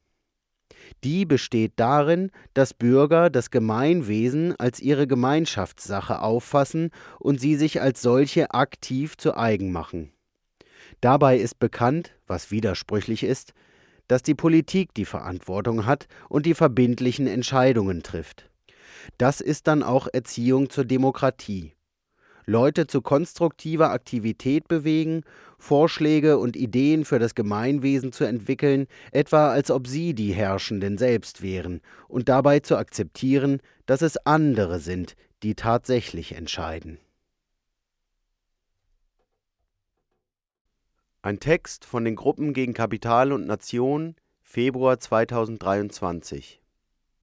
Die 1.04 1.26
besteht 1.26 1.74
darin, 1.76 2.30
dass 2.54 2.72
Bürger 2.72 3.28
das 3.28 3.50
Gemeinwesen 3.50 4.58
als 4.58 4.80
ihre 4.80 5.06
Gemeinschaftssache 5.06 6.22
auffassen 6.22 6.90
und 7.18 7.38
sie 7.38 7.56
sich 7.56 7.82
als 7.82 8.00
solche 8.00 8.52
aktiv 8.52 9.18
zu 9.18 9.36
eigen 9.36 9.70
machen. 9.72 10.10
Dabei 11.02 11.36
ist 11.36 11.58
bekannt, 11.58 12.14
was 12.26 12.50
widersprüchlich 12.50 13.24
ist, 13.24 13.52
dass 14.06 14.22
die 14.22 14.34
Politik 14.34 14.94
die 14.94 15.04
Verantwortung 15.04 15.84
hat 15.84 16.08
und 16.30 16.46
die 16.46 16.54
verbindlichen 16.54 17.26
Entscheidungen 17.26 18.02
trifft. 18.02 18.48
Das 19.18 19.42
ist 19.42 19.66
dann 19.66 19.82
auch 19.82 20.08
Erziehung 20.10 20.70
zur 20.70 20.86
Demokratie. 20.86 21.74
Leute 22.48 22.86
zu 22.86 23.02
konstruktiver 23.02 23.90
Aktivität 23.90 24.68
bewegen, 24.68 25.22
Vorschläge 25.58 26.38
und 26.38 26.56
Ideen 26.56 27.04
für 27.04 27.18
das 27.18 27.34
Gemeinwesen 27.34 28.10
zu 28.10 28.24
entwickeln, 28.24 28.86
etwa 29.12 29.50
als 29.50 29.70
ob 29.70 29.86
sie 29.86 30.14
die 30.14 30.32
Herrschenden 30.32 30.96
selbst 30.96 31.42
wären, 31.42 31.82
und 32.08 32.30
dabei 32.30 32.60
zu 32.60 32.78
akzeptieren, 32.78 33.60
dass 33.84 34.00
es 34.00 34.16
andere 34.24 34.78
sind, 34.78 35.14
die 35.42 35.56
tatsächlich 35.56 36.34
entscheiden. 36.34 36.98
Ein 41.20 41.40
Text 41.40 41.84
von 41.84 42.02
den 42.06 42.16
Gruppen 42.16 42.54
gegen 42.54 42.72
Kapital 42.72 43.32
und 43.32 43.46
Nation, 43.46 44.16
Februar 44.40 44.98
2023 44.98 46.57